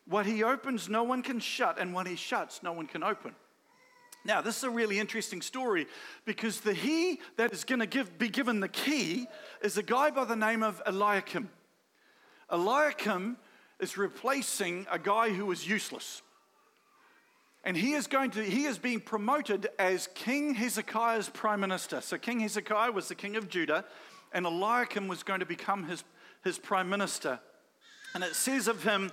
What 0.07 0.25
he 0.25 0.41
opens, 0.41 0.89
no 0.89 1.03
one 1.03 1.21
can 1.21 1.39
shut, 1.39 1.77
and 1.79 1.93
what 1.93 2.07
he 2.07 2.15
shuts, 2.15 2.63
no 2.63 2.73
one 2.73 2.87
can 2.87 3.03
open. 3.03 3.35
Now, 4.25 4.41
this 4.41 4.57
is 4.57 4.63
a 4.63 4.71
really 4.71 4.97
interesting 4.97 5.43
story 5.43 5.85
because 6.25 6.61
the 6.61 6.73
he 6.73 7.19
that 7.37 7.53
is 7.53 7.63
going 7.63 7.77
to 7.77 7.85
give, 7.85 8.17
be 8.17 8.29
given 8.29 8.61
the 8.61 8.67
key 8.67 9.27
is 9.61 9.77
a 9.77 9.83
guy 9.83 10.09
by 10.09 10.25
the 10.25 10.35
name 10.35 10.63
of 10.63 10.81
Eliakim. 10.87 11.51
Eliakim 12.49 13.37
is 13.79 13.95
replacing 13.95 14.87
a 14.91 14.97
guy 14.97 15.29
who 15.29 15.45
was 15.45 15.67
useless. 15.67 16.23
And 17.63 17.75
he 17.75 17.91
is 17.91 18.07
going 18.07 18.31
to, 18.31 18.43
he 18.43 18.65
is 18.65 18.77
being 18.77 19.01
promoted 19.01 19.67
as 19.77 20.07
King 20.15 20.53
Hezekiah's 20.53 21.29
prime 21.29 21.59
minister. 21.59 21.99
So 22.01 22.17
King 22.17 22.39
Hezekiah 22.39 22.91
was 22.91 23.09
the 23.09 23.15
king 23.15 23.35
of 23.35 23.49
Judah, 23.49 23.85
and 24.31 24.45
Eliakim 24.45 25.07
was 25.07 25.23
going 25.23 25.41
to 25.41 25.45
become 25.45 25.83
his, 25.83 26.03
his 26.43 26.57
prime 26.57 26.89
minister. 26.89 27.39
And 28.15 28.23
it 28.23 28.35
says 28.35 28.67
of 28.67 28.83
him, 28.83 29.11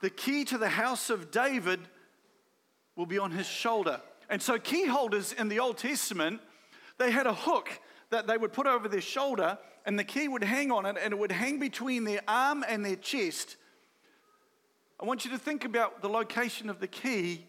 the 0.00 0.10
key 0.10 0.44
to 0.46 0.58
the 0.58 0.68
house 0.68 1.08
of 1.08 1.30
David 1.30 1.80
will 2.96 3.06
be 3.06 3.18
on 3.18 3.30
his 3.30 3.46
shoulder. 3.46 4.00
And 4.28 4.42
so 4.42 4.58
key 4.58 4.86
holders 4.86 5.32
in 5.32 5.48
the 5.48 5.60
Old 5.60 5.78
Testament, 5.78 6.40
they 6.98 7.10
had 7.10 7.26
a 7.26 7.34
hook 7.34 7.70
that 8.10 8.26
they 8.26 8.36
would 8.36 8.52
put 8.52 8.66
over 8.66 8.88
their 8.88 9.00
shoulder, 9.00 9.56
and 9.86 9.98
the 9.98 10.04
key 10.04 10.28
would 10.28 10.44
hang 10.44 10.70
on 10.72 10.84
it, 10.84 10.96
and 11.00 11.12
it 11.12 11.18
would 11.18 11.32
hang 11.32 11.58
between 11.58 12.04
their 12.04 12.22
arm 12.26 12.64
and 12.68 12.84
their 12.84 12.96
chest. 12.96 13.56
I 15.00 15.06
want 15.06 15.24
you 15.24 15.30
to 15.30 15.38
think 15.38 15.64
about 15.64 16.02
the 16.02 16.08
location 16.08 16.68
of 16.68 16.80
the 16.80 16.86
key 16.86 17.46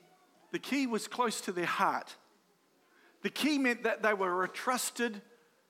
the 0.55 0.59
key 0.59 0.87
was 0.87 1.09
close 1.09 1.41
to 1.41 1.51
their 1.51 1.65
heart. 1.65 2.15
The 3.23 3.29
key 3.29 3.57
meant 3.57 3.83
that 3.83 4.01
they 4.01 4.13
were 4.13 4.45
a 4.45 4.47
trusted 4.47 5.21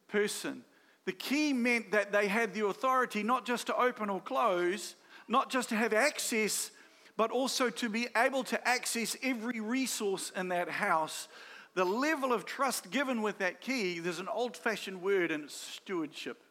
person. 0.08 0.63
The 1.06 1.12
key 1.12 1.54
meant 1.54 1.91
that 1.91 2.12
they 2.12 2.28
had 2.28 2.54
the 2.54 2.67
authority 2.67 3.24
not 3.24 3.48
just 3.48 3.65
to 3.65 3.76
open 3.76 4.12
or 4.12 4.21
close, 4.21 4.93
not 5.28 5.50
just 5.50 5.69
to 5.69 5.76
have 5.76 5.91
access, 5.91 6.69
but 7.17 7.32
also 7.32 7.71
to 7.71 7.89
be 7.89 8.10
able 8.15 8.43
to 8.43 8.67
access 8.67 9.17
every 9.24 9.60
resource 9.60 10.32
in 10.36 10.50
that 10.50 10.69
house. 10.69 11.30
The 11.74 11.84
level 11.84 12.32
of 12.32 12.45
trust 12.45 12.91
given 12.91 13.24
with 13.24 13.39
that 13.39 13.62
key, 13.62 13.98
there's 13.98 14.19
an 14.19 14.30
old 14.30 14.56
fashioned 14.56 15.02
word 15.02 15.32
and 15.32 15.45
it's 15.45 15.56
stewardship. 15.56 16.43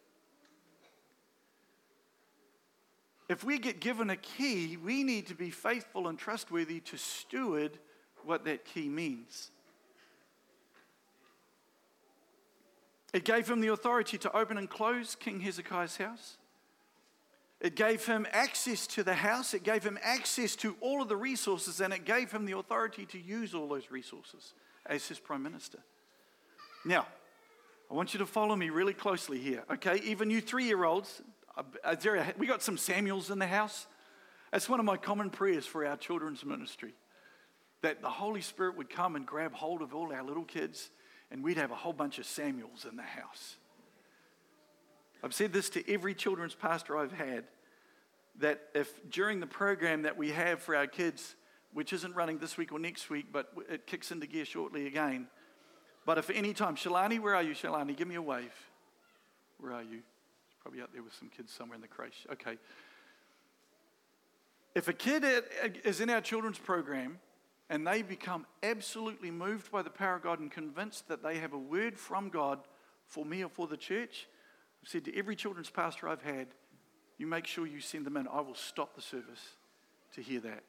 If 3.28 3.44
we 3.44 3.60
get 3.60 3.78
given 3.78 4.10
a 4.10 4.16
key, 4.16 4.76
we 4.76 5.04
need 5.04 5.28
to 5.28 5.36
be 5.36 5.50
faithful 5.50 6.08
and 6.08 6.18
trustworthy 6.18 6.80
to 6.80 6.98
steward 6.98 7.78
what 8.26 8.44
that 8.44 8.64
key 8.64 8.88
means. 8.88 9.50
It 13.12 13.24
gave 13.24 13.48
him 13.48 13.60
the 13.60 13.68
authority 13.68 14.18
to 14.18 14.36
open 14.36 14.58
and 14.58 14.68
close 14.68 15.14
King 15.14 15.40
Hezekiah's 15.40 15.96
house. 15.96 16.36
It 17.60 17.76
gave 17.76 18.04
him 18.04 18.26
access 18.32 18.88
to 18.88 19.04
the 19.04 19.14
house. 19.14 19.54
It 19.54 19.62
gave 19.62 19.84
him 19.84 19.98
access 20.02 20.56
to 20.56 20.76
all 20.80 21.00
of 21.00 21.08
the 21.08 21.16
resources, 21.16 21.80
and 21.80 21.94
it 21.94 22.04
gave 22.04 22.32
him 22.32 22.44
the 22.44 22.58
authority 22.58 23.06
to 23.06 23.18
use 23.18 23.54
all 23.54 23.68
those 23.68 23.90
resources 23.90 24.52
as 24.84 25.06
his 25.06 25.20
prime 25.20 25.44
minister. 25.44 25.78
Now, 26.84 27.06
I 27.88 27.94
want 27.94 28.12
you 28.12 28.18
to 28.18 28.26
follow 28.26 28.56
me 28.56 28.70
really 28.70 28.92
closely 28.92 29.38
here, 29.38 29.62
okay? 29.70 30.00
Even 30.04 30.28
you 30.28 30.40
three 30.40 30.64
year 30.64 30.84
olds, 30.84 31.22
uh, 31.56 31.94
we 32.36 32.48
got 32.48 32.62
some 32.62 32.76
Samuels 32.76 33.30
in 33.30 33.38
the 33.38 33.46
house. 33.46 33.86
That's 34.50 34.68
one 34.68 34.80
of 34.80 34.86
my 34.86 34.96
common 34.96 35.30
prayers 35.30 35.66
for 35.66 35.86
our 35.86 35.96
children's 35.96 36.44
ministry 36.44 36.94
that 37.84 38.00
the 38.00 38.08
Holy 38.08 38.40
Spirit 38.40 38.78
would 38.78 38.88
come 38.88 39.14
and 39.14 39.26
grab 39.26 39.52
hold 39.52 39.82
of 39.82 39.94
all 39.94 40.10
our 40.10 40.24
little 40.24 40.44
kids, 40.44 40.88
and 41.30 41.44
we'd 41.44 41.58
have 41.58 41.70
a 41.70 41.74
whole 41.74 41.92
bunch 41.92 42.18
of 42.18 42.24
Samuels 42.24 42.86
in 42.90 42.96
the 42.96 43.02
house. 43.02 43.56
I've 45.22 45.34
said 45.34 45.52
this 45.52 45.68
to 45.70 45.92
every 45.92 46.14
children's 46.14 46.54
pastor 46.54 46.96
I've 46.96 47.12
had 47.12 47.44
that 48.40 48.62
if 48.74 48.90
during 49.10 49.38
the 49.38 49.46
program 49.46 50.02
that 50.02 50.16
we 50.16 50.30
have 50.30 50.60
for 50.60 50.74
our 50.74 50.86
kids, 50.86 51.36
which 51.74 51.92
isn't 51.92 52.14
running 52.14 52.38
this 52.38 52.56
week 52.56 52.72
or 52.72 52.78
next 52.78 53.10
week, 53.10 53.26
but 53.30 53.52
it 53.68 53.86
kicks 53.86 54.10
into 54.10 54.26
gear 54.26 54.46
shortly 54.46 54.86
again. 54.86 55.28
But 56.06 56.16
if 56.16 56.30
any 56.30 56.54
time, 56.54 56.76
Shalani, 56.76 57.20
where 57.20 57.34
are 57.34 57.42
you, 57.42 57.52
Shalani? 57.52 57.94
Give 57.94 58.08
me 58.08 58.14
a 58.14 58.22
wave. 58.22 58.54
Where 59.58 59.74
are 59.74 59.82
you? 59.82 59.98
It's 59.98 60.56
probably 60.62 60.80
out 60.80 60.90
there 60.94 61.02
with 61.02 61.12
some 61.12 61.28
kids 61.28 61.52
somewhere 61.52 61.76
in 61.76 61.82
the 61.82 61.88
creche. 61.88 62.26
Okay. 62.32 62.56
If 64.74 64.88
a 64.88 64.94
kid 64.94 65.22
is 65.84 66.00
in 66.00 66.08
our 66.08 66.22
children's 66.22 66.58
program 66.58 67.18
and 67.70 67.86
they 67.86 68.02
become 68.02 68.46
absolutely 68.62 69.30
moved 69.30 69.70
by 69.70 69.82
the 69.82 69.90
power 69.90 70.16
of 70.16 70.22
God 70.22 70.40
and 70.40 70.50
convinced 70.50 71.08
that 71.08 71.22
they 71.22 71.38
have 71.38 71.52
a 71.52 71.58
word 71.58 71.98
from 71.98 72.28
God 72.28 72.58
for 73.06 73.24
me 73.24 73.42
or 73.42 73.48
for 73.48 73.66
the 73.66 73.76
church, 73.76 74.26
I've 74.82 74.88
said 74.88 75.04
to 75.06 75.16
every 75.16 75.36
children's 75.36 75.70
pastor 75.70 76.08
I've 76.08 76.22
had, 76.22 76.48
you 77.16 77.26
make 77.26 77.46
sure 77.46 77.66
you 77.66 77.80
send 77.80 78.04
them 78.04 78.16
in. 78.16 78.28
I 78.28 78.40
will 78.40 78.54
stop 78.54 78.94
the 78.94 79.02
service 79.02 79.40
to 80.14 80.22
hear 80.22 80.40
that. 80.40 80.64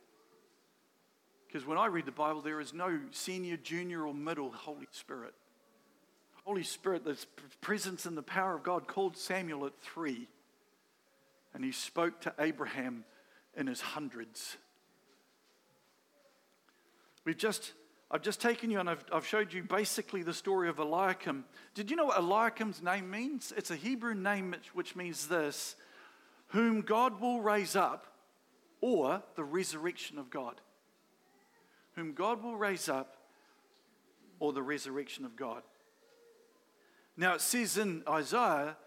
Because 1.48 1.66
when 1.66 1.78
I 1.78 1.88
read 1.88 2.06
the 2.06 2.12
Bible, 2.12 2.42
there 2.42 2.60
is 2.60 2.74
no 2.74 3.00
senior, 3.12 3.58
junior, 3.58 4.06
or 4.06 4.14
middle 4.14 4.52
Holy 4.52 4.88
Spirit. 4.92 5.34
Holy 6.44 6.64
Spirit, 6.64 7.04
the 7.04 7.18
presence 7.62 8.06
and 8.06 8.16
the 8.16 8.22
power 8.22 8.56
of 8.56 8.64
God 8.64 8.88
called 8.88 9.18
Samuel 9.18 9.66
at 9.66 9.74
three, 9.82 10.28
and 11.54 11.64
he 11.64 11.72
spoke 11.72 12.22
to 12.22 12.34
Abraham 12.38 13.04
in 13.58 13.68
his 13.68 13.82
hundreds. 13.82 14.58
We've 17.26 17.38
just, 17.38 17.74
I've 18.12 18.22
just 18.22 18.40
taken 18.40 18.70
you 18.70 18.80
and 18.80 18.90
I've, 18.90 19.04
I've 19.12 19.26
showed 19.26 19.52
you 19.52 19.64
basically 19.64 20.22
the 20.22 20.34
story 20.34 20.70
of 20.70 20.80
Eliakim. 20.80 21.44
Did 21.74 21.90
you 21.90 21.98
know 21.98 22.06
what 22.06 22.20
Eliakim's 22.20 22.82
name 22.82 23.10
means? 23.10 23.52
It's 23.58 23.72
a 23.72 23.76
Hebrew 23.76 24.14
name 24.14 24.52
which, 24.52 24.76
which 24.76 24.96
means 24.96 25.28
this 25.28 25.76
whom 26.50 26.82
God 26.82 27.20
will 27.20 27.42
raise 27.42 27.76
up, 27.76 28.06
or 28.80 29.24
the 29.36 29.44
resurrection 29.44 30.20
of 30.20 30.30
God. 30.30 30.62
Whom 31.96 32.14
God 32.14 32.44
will 32.44 32.56
raise 32.56 32.88
up, 32.88 33.18
or 34.40 34.54
the 34.54 34.62
resurrection 34.62 35.26
of 35.26 35.36
God. 35.36 35.64
Now 37.18 37.34
it 37.34 37.42
says 37.42 37.78
in 37.78 38.04
Isaiah 38.08 38.78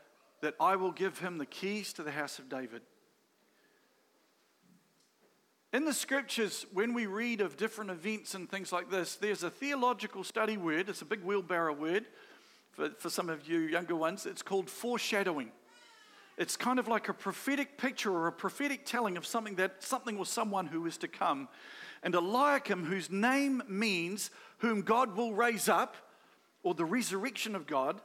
that 0.41 0.55
I 0.61 0.77
will 0.77 0.93
give 0.93 1.19
him 1.19 1.39
the 1.39 1.47
keys 1.47 1.93
to 1.95 2.03
the 2.05 2.13
house 2.13 2.39
of 2.39 2.49
David. 2.49 2.83
In 5.71 5.85
the 5.85 5.93
scriptures, 5.93 6.65
when 6.73 6.95
we 6.95 7.05
read 7.05 7.43
of 7.43 7.59
different 7.59 7.91
events 7.91 8.35
and 8.35 8.49
things 8.49 8.73
like 8.73 8.91
this, 8.91 9.17
there's 9.17 9.43
a 9.43 9.51
theological 9.51 10.25
study 10.25 10.57
word, 10.57 10.89
it's 10.89 11.03
a 11.03 11.05
big 11.05 11.23
wheelbarrow 11.23 11.75
word 11.75 12.07
for, 12.73 12.89
for 12.99 13.11
some 13.11 13.29
of 13.29 13.47
you 13.47 13.59
younger 13.59 13.95
ones. 13.95 14.25
It's 14.25 14.41
called 14.41 14.71
foreshadowing. 14.71 15.53
It's 16.39 16.57
kind 16.57 16.79
of 16.79 16.89
like 16.89 17.11
a 17.11 17.13
prophetic 17.13 17.77
picture 17.77 18.11
or 18.11 18.29
a 18.29 18.33
prophetic 18.33 18.87
telling 18.87 19.19
of 19.19 19.27
something 19.27 19.57
that 19.57 19.83
something 19.83 20.17
or 20.17 20.25
someone 20.25 20.69
who 20.69 20.87
is 20.87 20.97
to 20.99 21.09
come. 21.09 21.49
And 22.03 22.15
Eliakim, 22.15 22.87
whose 22.87 23.11
name 23.11 23.63
means 23.69 24.31
whom 24.59 24.81
God 24.81 25.17
will 25.17 25.35
raise 25.35 25.69
up, 25.69 25.97
or 26.63 26.73
the 26.73 26.85
resurrection 26.87 27.55
of 27.55 27.67
God, 27.67 28.01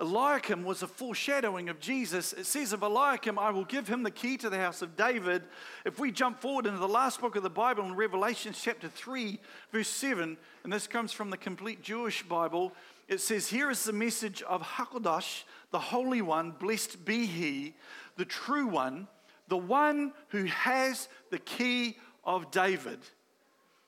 Eliakim 0.00 0.64
was 0.64 0.82
a 0.82 0.86
foreshadowing 0.86 1.68
of 1.68 1.78
Jesus. 1.78 2.32
It 2.32 2.46
says 2.46 2.72
of 2.72 2.82
Eliakim, 2.82 3.38
I 3.38 3.50
will 3.50 3.66
give 3.66 3.86
him 3.86 4.02
the 4.02 4.10
key 4.10 4.38
to 4.38 4.48
the 4.48 4.56
house 4.56 4.80
of 4.80 4.96
David. 4.96 5.42
If 5.84 5.98
we 5.98 6.10
jump 6.10 6.40
forward 6.40 6.64
into 6.64 6.78
the 6.78 6.88
last 6.88 7.20
book 7.20 7.36
of 7.36 7.42
the 7.42 7.50
Bible 7.50 7.84
in 7.84 7.94
Revelation 7.94 8.54
chapter 8.54 8.88
3, 8.88 9.38
verse 9.72 9.88
7, 9.88 10.38
and 10.64 10.72
this 10.72 10.86
comes 10.86 11.12
from 11.12 11.28
the 11.28 11.36
complete 11.36 11.82
Jewish 11.82 12.22
Bible, 12.22 12.72
it 13.08 13.20
says, 13.20 13.48
Here 13.48 13.70
is 13.70 13.84
the 13.84 13.92
message 13.92 14.42
of 14.42 14.62
Hakodash, 14.62 15.42
the 15.70 15.78
Holy 15.78 16.22
One, 16.22 16.52
blessed 16.52 17.04
be 17.04 17.26
he, 17.26 17.74
the 18.16 18.24
true 18.24 18.66
one, 18.66 19.06
the 19.48 19.58
one 19.58 20.12
who 20.28 20.44
has 20.44 21.08
the 21.30 21.38
key 21.38 21.98
of 22.24 22.50
David 22.50 23.00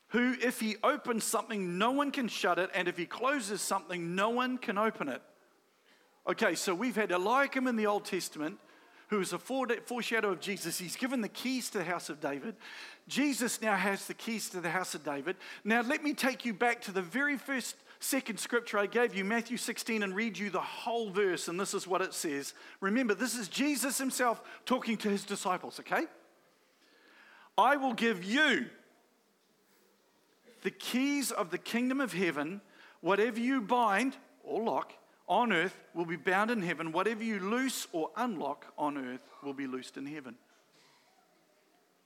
who, 0.09 0.35
if 0.43 0.59
he 0.59 0.75
opens 0.83 1.23
something, 1.23 1.79
no 1.79 1.89
one 1.89 2.11
can 2.11 2.27
shut 2.27 2.59
it, 2.59 2.69
and 2.75 2.87
if 2.87 2.95
he 2.95 3.05
closes 3.07 3.61
something, 3.61 4.13
no 4.13 4.29
one 4.29 4.59
can 4.59 4.77
open 4.77 5.09
it. 5.09 5.23
Okay, 6.25 6.55
so 6.55 6.73
we've 6.73 6.95
had 6.95 7.11
Eliakim 7.11 7.67
in 7.67 7.75
the 7.75 7.87
Old 7.87 8.05
Testament, 8.05 8.57
who 9.09 9.19
is 9.19 9.33
a 9.33 9.37
foreshadow 9.37 10.31
of 10.31 10.39
Jesus. 10.39 10.79
He's 10.79 10.95
given 10.95 11.19
the 11.19 11.27
keys 11.27 11.69
to 11.71 11.79
the 11.79 11.83
house 11.83 12.09
of 12.09 12.21
David. 12.21 12.55
Jesus 13.07 13.61
now 13.61 13.75
has 13.75 14.05
the 14.05 14.13
keys 14.13 14.49
to 14.51 14.61
the 14.61 14.69
house 14.69 14.95
of 14.95 15.03
David. 15.03 15.35
Now, 15.65 15.81
let 15.81 16.01
me 16.01 16.13
take 16.13 16.45
you 16.45 16.53
back 16.53 16.81
to 16.83 16.91
the 16.91 17.01
very 17.01 17.37
first 17.37 17.75
second 17.99 18.39
scripture 18.39 18.79
I 18.79 18.85
gave 18.85 19.13
you, 19.13 19.25
Matthew 19.25 19.57
16, 19.57 20.01
and 20.01 20.15
read 20.15 20.37
you 20.37 20.49
the 20.49 20.61
whole 20.61 21.09
verse. 21.09 21.49
And 21.49 21.59
this 21.59 21.73
is 21.73 21.85
what 21.85 22.01
it 22.01 22.13
says. 22.13 22.53
Remember, 22.79 23.13
this 23.13 23.35
is 23.35 23.49
Jesus 23.49 23.97
himself 23.97 24.41
talking 24.65 24.95
to 24.97 25.09
his 25.09 25.25
disciples, 25.25 25.79
okay? 25.81 26.05
I 27.57 27.75
will 27.75 27.93
give 27.93 28.23
you 28.23 28.67
the 30.61 30.71
keys 30.71 31.31
of 31.31 31.51
the 31.51 31.57
kingdom 31.57 31.99
of 31.99 32.13
heaven. 32.13 32.61
Whatever 33.01 33.41
you 33.41 33.59
bind 33.61 34.15
or 34.43 34.63
lock 34.63 34.93
on 35.27 35.53
earth 35.53 35.75
will 35.93 36.05
be 36.05 36.15
bound 36.15 36.51
in 36.51 36.61
heaven. 36.61 36.91
Whatever 36.91 37.23
you 37.23 37.39
loose 37.39 37.87
or 37.91 38.09
unlock 38.17 38.73
on 38.77 38.97
earth 38.97 39.21
will 39.43 39.53
be 39.53 39.67
loosed 39.67 39.97
in 39.97 40.05
heaven. 40.05 40.35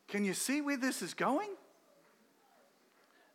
Can 0.07 0.23
you 0.23 0.33
see 0.33 0.61
where 0.61 0.77
this 0.77 1.01
is 1.01 1.13
going? 1.13 1.49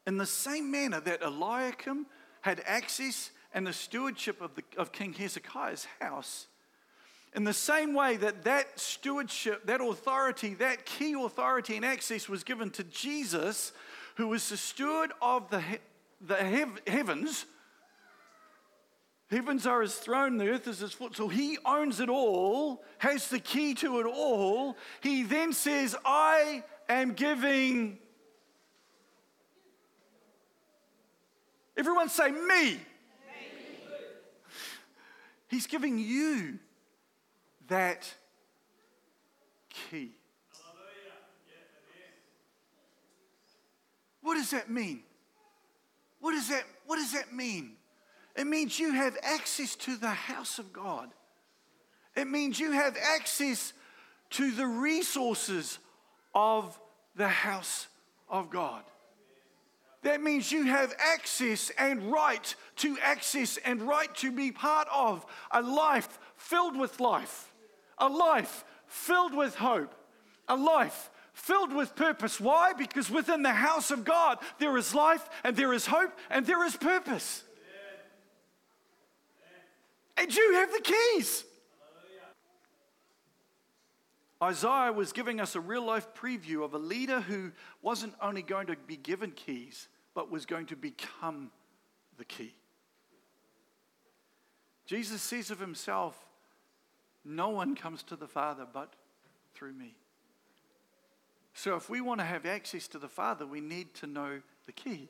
In 0.06 0.16
the 0.16 0.26
same 0.26 0.70
manner 0.70 1.00
that 1.00 1.22
Eliakim 1.22 2.06
had 2.40 2.62
access 2.66 3.30
and 3.54 3.66
the 3.66 3.72
stewardship 3.72 4.40
of, 4.40 4.54
the, 4.54 4.62
of 4.76 4.92
King 4.92 5.12
Hezekiah's 5.12 5.86
house, 6.00 6.46
in 7.34 7.44
the 7.44 7.52
same 7.52 7.94
way 7.94 8.16
that 8.16 8.44
that 8.44 8.78
stewardship, 8.78 9.66
that 9.66 9.80
authority, 9.80 10.54
that 10.54 10.84
key 10.84 11.14
authority 11.14 11.76
and 11.76 11.84
access 11.84 12.28
was 12.28 12.44
given 12.44 12.70
to 12.70 12.84
Jesus, 12.84 13.72
who 14.16 14.28
was 14.28 14.48
the 14.48 14.56
steward 14.56 15.12
of 15.22 15.48
the, 15.50 15.62
the 16.20 16.36
hev- 16.36 16.80
heavens. 16.86 17.46
Heavens 19.32 19.66
are 19.66 19.80
his 19.80 19.94
throne, 19.94 20.36
the 20.36 20.50
earth 20.50 20.68
is 20.68 20.80
his 20.80 20.92
foot. 20.92 21.16
So 21.16 21.26
he 21.26 21.56
owns 21.64 22.00
it 22.00 22.10
all, 22.10 22.84
has 22.98 23.28
the 23.28 23.38
key 23.38 23.72
to 23.76 24.00
it 24.00 24.06
all. 24.06 24.76
He 25.00 25.22
then 25.22 25.54
says, 25.54 25.96
I 26.04 26.62
am 26.86 27.14
giving. 27.14 27.96
Everyone 31.78 32.10
say, 32.10 32.30
me. 32.30 32.40
me. 32.42 32.80
He's 35.48 35.66
giving 35.66 35.98
you 35.98 36.58
that 37.68 38.12
key. 39.70 40.10
What 44.20 44.34
does 44.34 44.50
that 44.50 44.68
mean? 44.68 45.02
What 46.20 46.32
does 46.32 46.48
that, 46.50 46.64
what 46.86 46.96
does 46.96 47.14
that 47.14 47.32
mean? 47.32 47.76
It 48.36 48.46
means 48.46 48.78
you 48.78 48.92
have 48.92 49.16
access 49.22 49.76
to 49.76 49.96
the 49.96 50.08
house 50.08 50.58
of 50.58 50.72
God. 50.72 51.10
It 52.16 52.26
means 52.26 52.58
you 52.58 52.72
have 52.72 52.96
access 52.96 53.72
to 54.30 54.50
the 54.50 54.66
resources 54.66 55.78
of 56.34 56.78
the 57.16 57.28
house 57.28 57.88
of 58.28 58.50
God. 58.50 58.82
That 60.02 60.20
means 60.20 60.50
you 60.50 60.64
have 60.64 60.94
access 60.98 61.70
and 61.78 62.10
right 62.10 62.54
to 62.76 62.98
access 63.02 63.56
and 63.58 63.82
right 63.82 64.12
to 64.16 64.32
be 64.32 64.50
part 64.50 64.88
of 64.92 65.24
a 65.50 65.62
life 65.62 66.18
filled 66.36 66.76
with 66.76 66.98
life, 66.98 67.52
a 67.98 68.08
life 68.08 68.64
filled 68.86 69.34
with 69.34 69.54
hope, 69.54 69.94
a 70.48 70.56
life 70.56 71.08
filled 71.34 71.72
with 71.72 71.94
purpose. 71.94 72.40
Why? 72.40 72.72
Because 72.72 73.10
within 73.10 73.42
the 73.42 73.52
house 73.52 73.90
of 73.90 74.04
God, 74.04 74.38
there 74.58 74.76
is 74.76 74.94
life 74.94 75.28
and 75.44 75.56
there 75.56 75.72
is 75.72 75.86
hope 75.86 76.12
and 76.30 76.44
there 76.46 76.64
is 76.64 76.76
purpose. 76.76 77.44
And 80.22 80.32
you 80.32 80.54
have 80.54 80.70
the 80.70 80.80
keys. 80.80 81.44
Isaiah 84.40 84.92
was 84.92 85.12
giving 85.12 85.40
us 85.40 85.56
a 85.56 85.60
real 85.60 85.84
life 85.84 86.14
preview 86.14 86.64
of 86.64 86.74
a 86.74 86.78
leader 86.78 87.20
who 87.20 87.50
wasn't 87.80 88.14
only 88.22 88.42
going 88.42 88.68
to 88.68 88.76
be 88.86 88.96
given 88.96 89.32
keys, 89.32 89.88
but 90.14 90.30
was 90.30 90.46
going 90.46 90.66
to 90.66 90.76
become 90.76 91.50
the 92.18 92.24
key. 92.24 92.54
Jesus 94.86 95.20
says 95.22 95.50
of 95.50 95.58
himself, 95.58 96.16
No 97.24 97.48
one 97.48 97.74
comes 97.74 98.04
to 98.04 98.14
the 98.14 98.28
Father 98.28 98.64
but 98.72 98.92
through 99.54 99.72
me. 99.72 99.96
So, 101.52 101.74
if 101.74 101.90
we 101.90 102.00
want 102.00 102.20
to 102.20 102.24
have 102.24 102.46
access 102.46 102.86
to 102.88 102.98
the 103.00 103.08
Father, 103.08 103.44
we 103.44 103.60
need 103.60 103.92
to 103.94 104.06
know 104.06 104.40
the 104.66 104.72
key. 104.72 105.08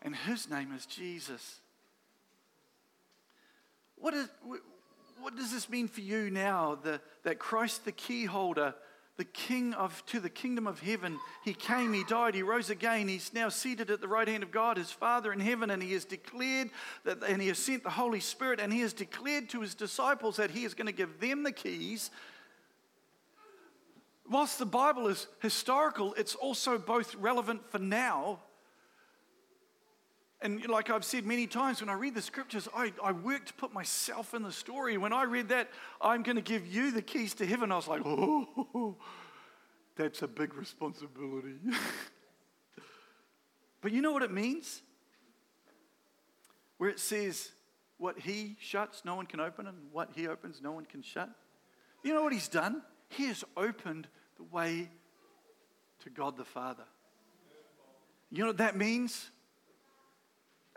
And 0.00 0.16
his 0.16 0.48
name 0.48 0.72
is 0.72 0.86
Jesus. 0.86 1.60
What, 3.96 4.14
is, 4.14 4.28
what 5.20 5.36
does 5.36 5.52
this 5.52 5.68
mean 5.68 5.88
for 5.88 6.00
you 6.00 6.30
now? 6.30 6.78
The, 6.82 7.00
that 7.24 7.38
Christ, 7.38 7.84
the 7.84 7.92
key 7.92 8.24
holder, 8.24 8.74
the 9.16 9.24
king 9.24 9.72
of 9.74 10.04
to 10.06 10.20
the 10.20 10.28
kingdom 10.28 10.66
of 10.66 10.80
heaven, 10.80 11.18
he 11.44 11.54
came, 11.54 11.92
he 11.92 12.04
died, 12.04 12.34
he 12.34 12.42
rose 12.42 12.68
again. 12.70 13.08
He's 13.08 13.32
now 13.32 13.48
seated 13.48 13.90
at 13.90 14.00
the 14.00 14.08
right 14.08 14.28
hand 14.28 14.42
of 14.42 14.50
God, 14.50 14.76
his 14.76 14.90
Father 14.90 15.32
in 15.32 15.40
heaven, 15.40 15.70
and 15.70 15.82
he 15.82 15.94
has 15.94 16.04
declared 16.04 16.70
that, 17.04 17.22
and 17.22 17.40
he 17.40 17.48
has 17.48 17.58
sent 17.58 17.82
the 17.82 17.90
Holy 17.90 18.20
Spirit, 18.20 18.60
and 18.60 18.72
he 18.72 18.80
has 18.80 18.92
declared 18.92 19.48
to 19.50 19.62
his 19.62 19.74
disciples 19.74 20.36
that 20.36 20.50
he 20.50 20.64
is 20.64 20.74
going 20.74 20.86
to 20.86 20.92
give 20.92 21.18
them 21.20 21.42
the 21.42 21.52
keys 21.52 22.10
whilst 24.30 24.58
the 24.58 24.66
Bible 24.66 25.08
is 25.08 25.26
historical, 25.40 26.14
it's 26.14 26.34
also 26.34 26.78
both 26.78 27.14
relevant 27.16 27.70
for 27.70 27.78
now. 27.78 28.40
And 30.42 30.66
like 30.68 30.90
I've 30.90 31.04
said 31.04 31.24
many 31.24 31.46
times, 31.46 31.80
when 31.80 31.88
I 31.88 31.94
read 31.94 32.14
the 32.14 32.22
scriptures, 32.22 32.68
I, 32.74 32.92
I 33.02 33.12
work 33.12 33.46
to 33.46 33.54
put 33.54 33.72
myself 33.72 34.34
in 34.34 34.42
the 34.42 34.52
story. 34.52 34.98
When 34.98 35.12
I 35.12 35.22
read 35.22 35.48
that, 35.48 35.70
I'm 36.00 36.22
going 36.22 36.36
to 36.36 36.42
give 36.42 36.66
you 36.66 36.90
the 36.90 37.00
keys 37.00 37.34
to 37.34 37.46
heaven, 37.46 37.72
I 37.72 37.76
was 37.76 37.88
like, 37.88 38.02
oh, 38.04 38.96
that's 39.96 40.20
a 40.22 40.28
big 40.28 40.54
responsibility. 40.54 41.54
but 43.80 43.92
you 43.92 44.02
know 44.02 44.12
what 44.12 44.22
it 44.22 44.30
means? 44.30 44.82
Where 46.76 46.90
it 46.90 47.00
says, 47.00 47.50
what 47.96 48.18
he 48.18 48.56
shuts, 48.60 49.06
no 49.06 49.14
one 49.14 49.24
can 49.24 49.40
open, 49.40 49.66
and 49.66 49.78
what 49.90 50.10
he 50.14 50.28
opens, 50.28 50.60
no 50.60 50.72
one 50.72 50.84
can 50.84 51.02
shut. 51.02 51.30
You 52.02 52.12
know 52.12 52.22
what 52.22 52.34
he's 52.34 52.48
done? 52.48 52.82
He 53.08 53.24
has 53.28 53.42
opened 53.56 54.06
the 54.36 54.42
way 54.44 54.90
to 56.00 56.10
God 56.10 56.36
the 56.36 56.44
Father. 56.44 56.84
You 58.30 58.40
know 58.40 58.48
what 58.48 58.58
that 58.58 58.76
means? 58.76 59.30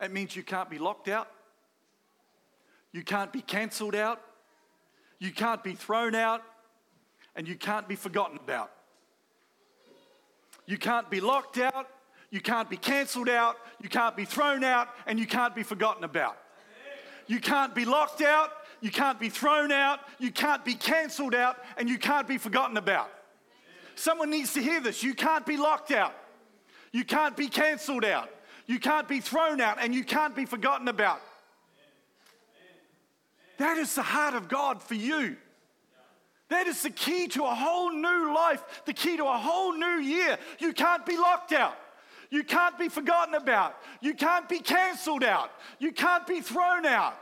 It 0.02 0.12
means 0.12 0.36
you 0.36 0.44
can't 0.44 0.70
be 0.70 0.78
locked 0.78 1.08
out, 1.08 1.30
you 2.92 3.04
can't 3.04 3.32
be 3.34 3.42
cancelled 3.42 3.96
out, 3.96 4.22
you 5.20 5.32
can't 5.32 5.64
be 5.64 5.74
thrown 5.74 6.16
out, 6.16 6.42
and 7.36 7.48
you 7.48 7.56
can't 7.56 7.88
be 7.88 7.96
forgotten 7.96 8.38
about. 8.38 8.72
You 10.66 10.78
can't 10.78 11.10
be 11.10 11.20
locked 11.20 11.58
out, 11.58 11.88
you 12.32 12.42
can't 12.42 12.70
be 12.70 12.78
cancelled 12.78 13.30
out, 13.30 13.58
you 13.82 13.90
can't 13.90 14.16
be 14.16 14.26
thrown 14.26 14.64
out, 14.64 14.90
and 15.06 15.20
you 15.20 15.26
can't 15.26 15.56
be 15.56 15.64
forgotten 15.64 16.04
about. 16.04 16.38
You 17.28 17.40
can't 17.40 17.76
be 17.76 17.86
locked 17.86 18.22
out, 18.22 18.52
you 18.82 18.92
can't 18.92 19.20
be 19.20 19.30
thrown 19.30 19.72
out, 19.72 20.00
you 20.20 20.32
can't 20.32 20.64
be 20.64 20.76
cancelled 20.76 21.36
out, 21.36 21.58
and 21.78 21.90
you 21.90 21.98
can't 21.98 22.28
be 22.28 22.38
forgotten 22.38 22.78
about. 22.78 23.12
Someone 23.96 24.30
needs 24.30 24.54
to 24.54 24.62
hear 24.62 24.80
this. 24.80 25.04
You 25.04 25.14
can't 25.14 25.46
be 25.46 25.58
locked 25.58 25.92
out, 25.92 26.16
you 26.92 27.04
can't 27.04 27.36
be 27.36 27.48
cancelled 27.48 28.06
out, 28.06 28.30
you 28.70 28.78
can't 28.78 29.08
be 29.08 29.20
thrown 29.20 29.62
out, 29.62 29.80
and 29.82 29.96
you 29.96 30.04
can't 30.04 30.36
be 30.36 30.46
forgotten 30.46 30.90
about. 30.90 31.20
That 33.58 33.80
is 33.80 33.96
the 33.96 34.04
heart 34.04 34.36
of 34.36 34.48
God 34.48 34.84
for 34.84 34.94
you. 34.94 35.38
That 36.50 36.68
is 36.68 36.84
the 36.84 36.92
key 36.92 37.28
to 37.30 37.46
a 37.46 37.56
whole 37.56 37.92
new 37.92 38.32
life, 38.32 38.64
the 38.86 38.94
key 38.94 39.18
to 39.18 39.26
a 39.26 39.40
whole 39.40 39.74
new 39.74 40.00
year. 40.00 40.38
You 40.60 40.74
can't 40.74 41.04
be 41.04 41.18
locked 41.18 41.52
out. 41.52 41.76
You 42.30 42.44
can't 42.44 42.78
be 42.78 42.90
forgotten 42.90 43.34
about. 43.34 43.76
You 44.02 44.14
can't 44.14 44.48
be 44.48 44.60
cancelled 44.60 45.24
out. 45.24 45.50
You 45.80 45.92
can't 45.92 46.28
be 46.28 46.40
thrown 46.40 46.86
out 46.86 47.16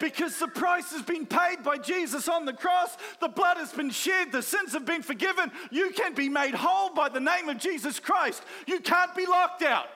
because 0.00 0.40
the 0.40 0.48
price 0.48 0.90
has 0.90 1.02
been 1.02 1.24
paid 1.24 1.62
by 1.62 1.78
Jesus 1.78 2.28
on 2.28 2.46
the 2.46 2.52
cross. 2.52 2.96
The 3.20 3.28
blood 3.28 3.58
has 3.58 3.72
been 3.72 3.90
shed. 3.90 4.32
The 4.32 4.42
sins 4.42 4.72
have 4.72 4.86
been 4.86 5.02
forgiven. 5.02 5.52
You 5.70 5.92
can 5.92 6.14
be 6.14 6.28
made 6.28 6.54
whole 6.54 6.92
by 6.92 7.10
the 7.10 7.20
name 7.20 7.48
of 7.48 7.58
Jesus 7.58 8.00
Christ. 8.00 8.42
You 8.66 8.80
can't 8.80 9.14
be 9.14 9.24
locked 9.24 9.62
out. 9.62 9.86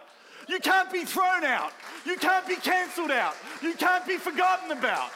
You 0.48 0.59
can't 0.61 0.92
be 0.92 1.04
thrown 1.04 1.44
out. 1.44 1.72
You 2.04 2.16
can't 2.16 2.46
be 2.46 2.57
cancelled 2.57 3.11
out. 3.11 3.35
You 3.62 3.74
can't 3.74 4.07
be 4.07 4.16
forgotten 4.16 4.70
about. 4.76 5.11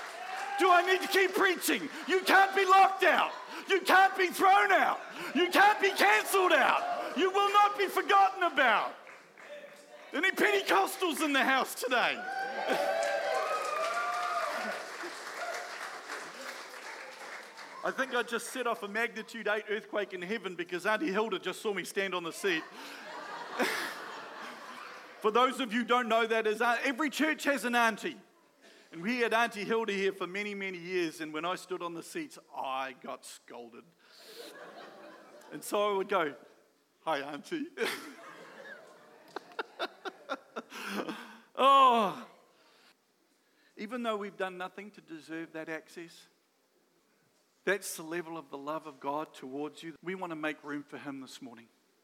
Do 0.58 0.70
I 0.70 0.82
need 0.82 1.02
to 1.02 1.08
keep 1.08 1.34
preaching? 1.34 1.88
You 2.06 2.20
can't 2.20 2.54
be 2.54 2.64
locked 2.64 3.04
out. 3.04 3.30
You 3.68 3.80
can't 3.80 4.16
be 4.16 4.28
thrown 4.28 4.72
out. 4.72 5.00
You 5.34 5.50
can't 5.50 5.80
be 5.80 5.90
cancelled 5.90 6.52
out. 6.52 6.82
You 7.16 7.30
will 7.30 7.52
not 7.52 7.78
be 7.78 7.86
forgotten 7.86 8.42
about. 8.44 8.94
Any 10.12 10.30
Pentecostals 10.30 11.22
in 11.22 11.32
the 11.32 11.44
house 11.44 11.74
today? 11.74 12.16
I 17.84 17.90
think 17.90 18.14
I 18.14 18.22
just 18.22 18.48
set 18.52 18.66
off 18.66 18.82
a 18.82 18.88
magnitude 18.88 19.48
8 19.48 19.64
earthquake 19.70 20.12
in 20.12 20.20
heaven 20.20 20.54
because 20.54 20.84
Auntie 20.84 21.12
Hilda 21.12 21.38
just 21.38 21.62
saw 21.62 21.72
me 21.72 21.84
stand 21.84 22.14
on 22.14 22.24
the 22.24 22.32
seat. 22.32 22.62
for 25.20 25.30
those 25.30 25.60
of 25.60 25.72
you 25.72 25.84
don't 25.84 26.08
know 26.08 26.26
that, 26.26 26.46
is 26.46 26.62
every 26.84 27.10
church 27.10 27.44
has 27.44 27.64
an 27.64 27.74
auntie. 27.74 28.16
And 28.92 29.02
we 29.02 29.18
had 29.18 29.34
Auntie 29.34 29.64
Hilda 29.64 29.92
here 29.92 30.12
for 30.12 30.26
many, 30.26 30.54
many 30.54 30.78
years. 30.78 31.20
And 31.20 31.32
when 31.32 31.44
I 31.44 31.56
stood 31.56 31.82
on 31.82 31.94
the 31.94 32.02
seats, 32.02 32.38
I 32.56 32.94
got 33.04 33.24
scolded. 33.24 33.84
and 35.52 35.62
so 35.62 35.92
I 35.92 35.96
would 35.96 36.08
go, 36.08 36.34
Hi, 37.04 37.20
Auntie. 37.20 37.66
oh, 41.56 42.26
even 43.78 44.02
though 44.02 44.16
we've 44.16 44.36
done 44.36 44.58
nothing 44.58 44.90
to 44.90 45.00
deserve 45.00 45.52
that 45.52 45.68
access, 45.68 46.26
that's 47.64 47.96
the 47.96 48.02
level 48.02 48.36
of 48.36 48.50
the 48.50 48.58
love 48.58 48.86
of 48.86 49.00
God 49.00 49.32
towards 49.32 49.82
you. 49.82 49.94
We 50.02 50.16
want 50.16 50.32
to 50.32 50.36
make 50.36 50.62
room 50.62 50.84
for 50.86 50.98
Him 50.98 51.20
this 51.20 51.40
morning. 51.40 51.66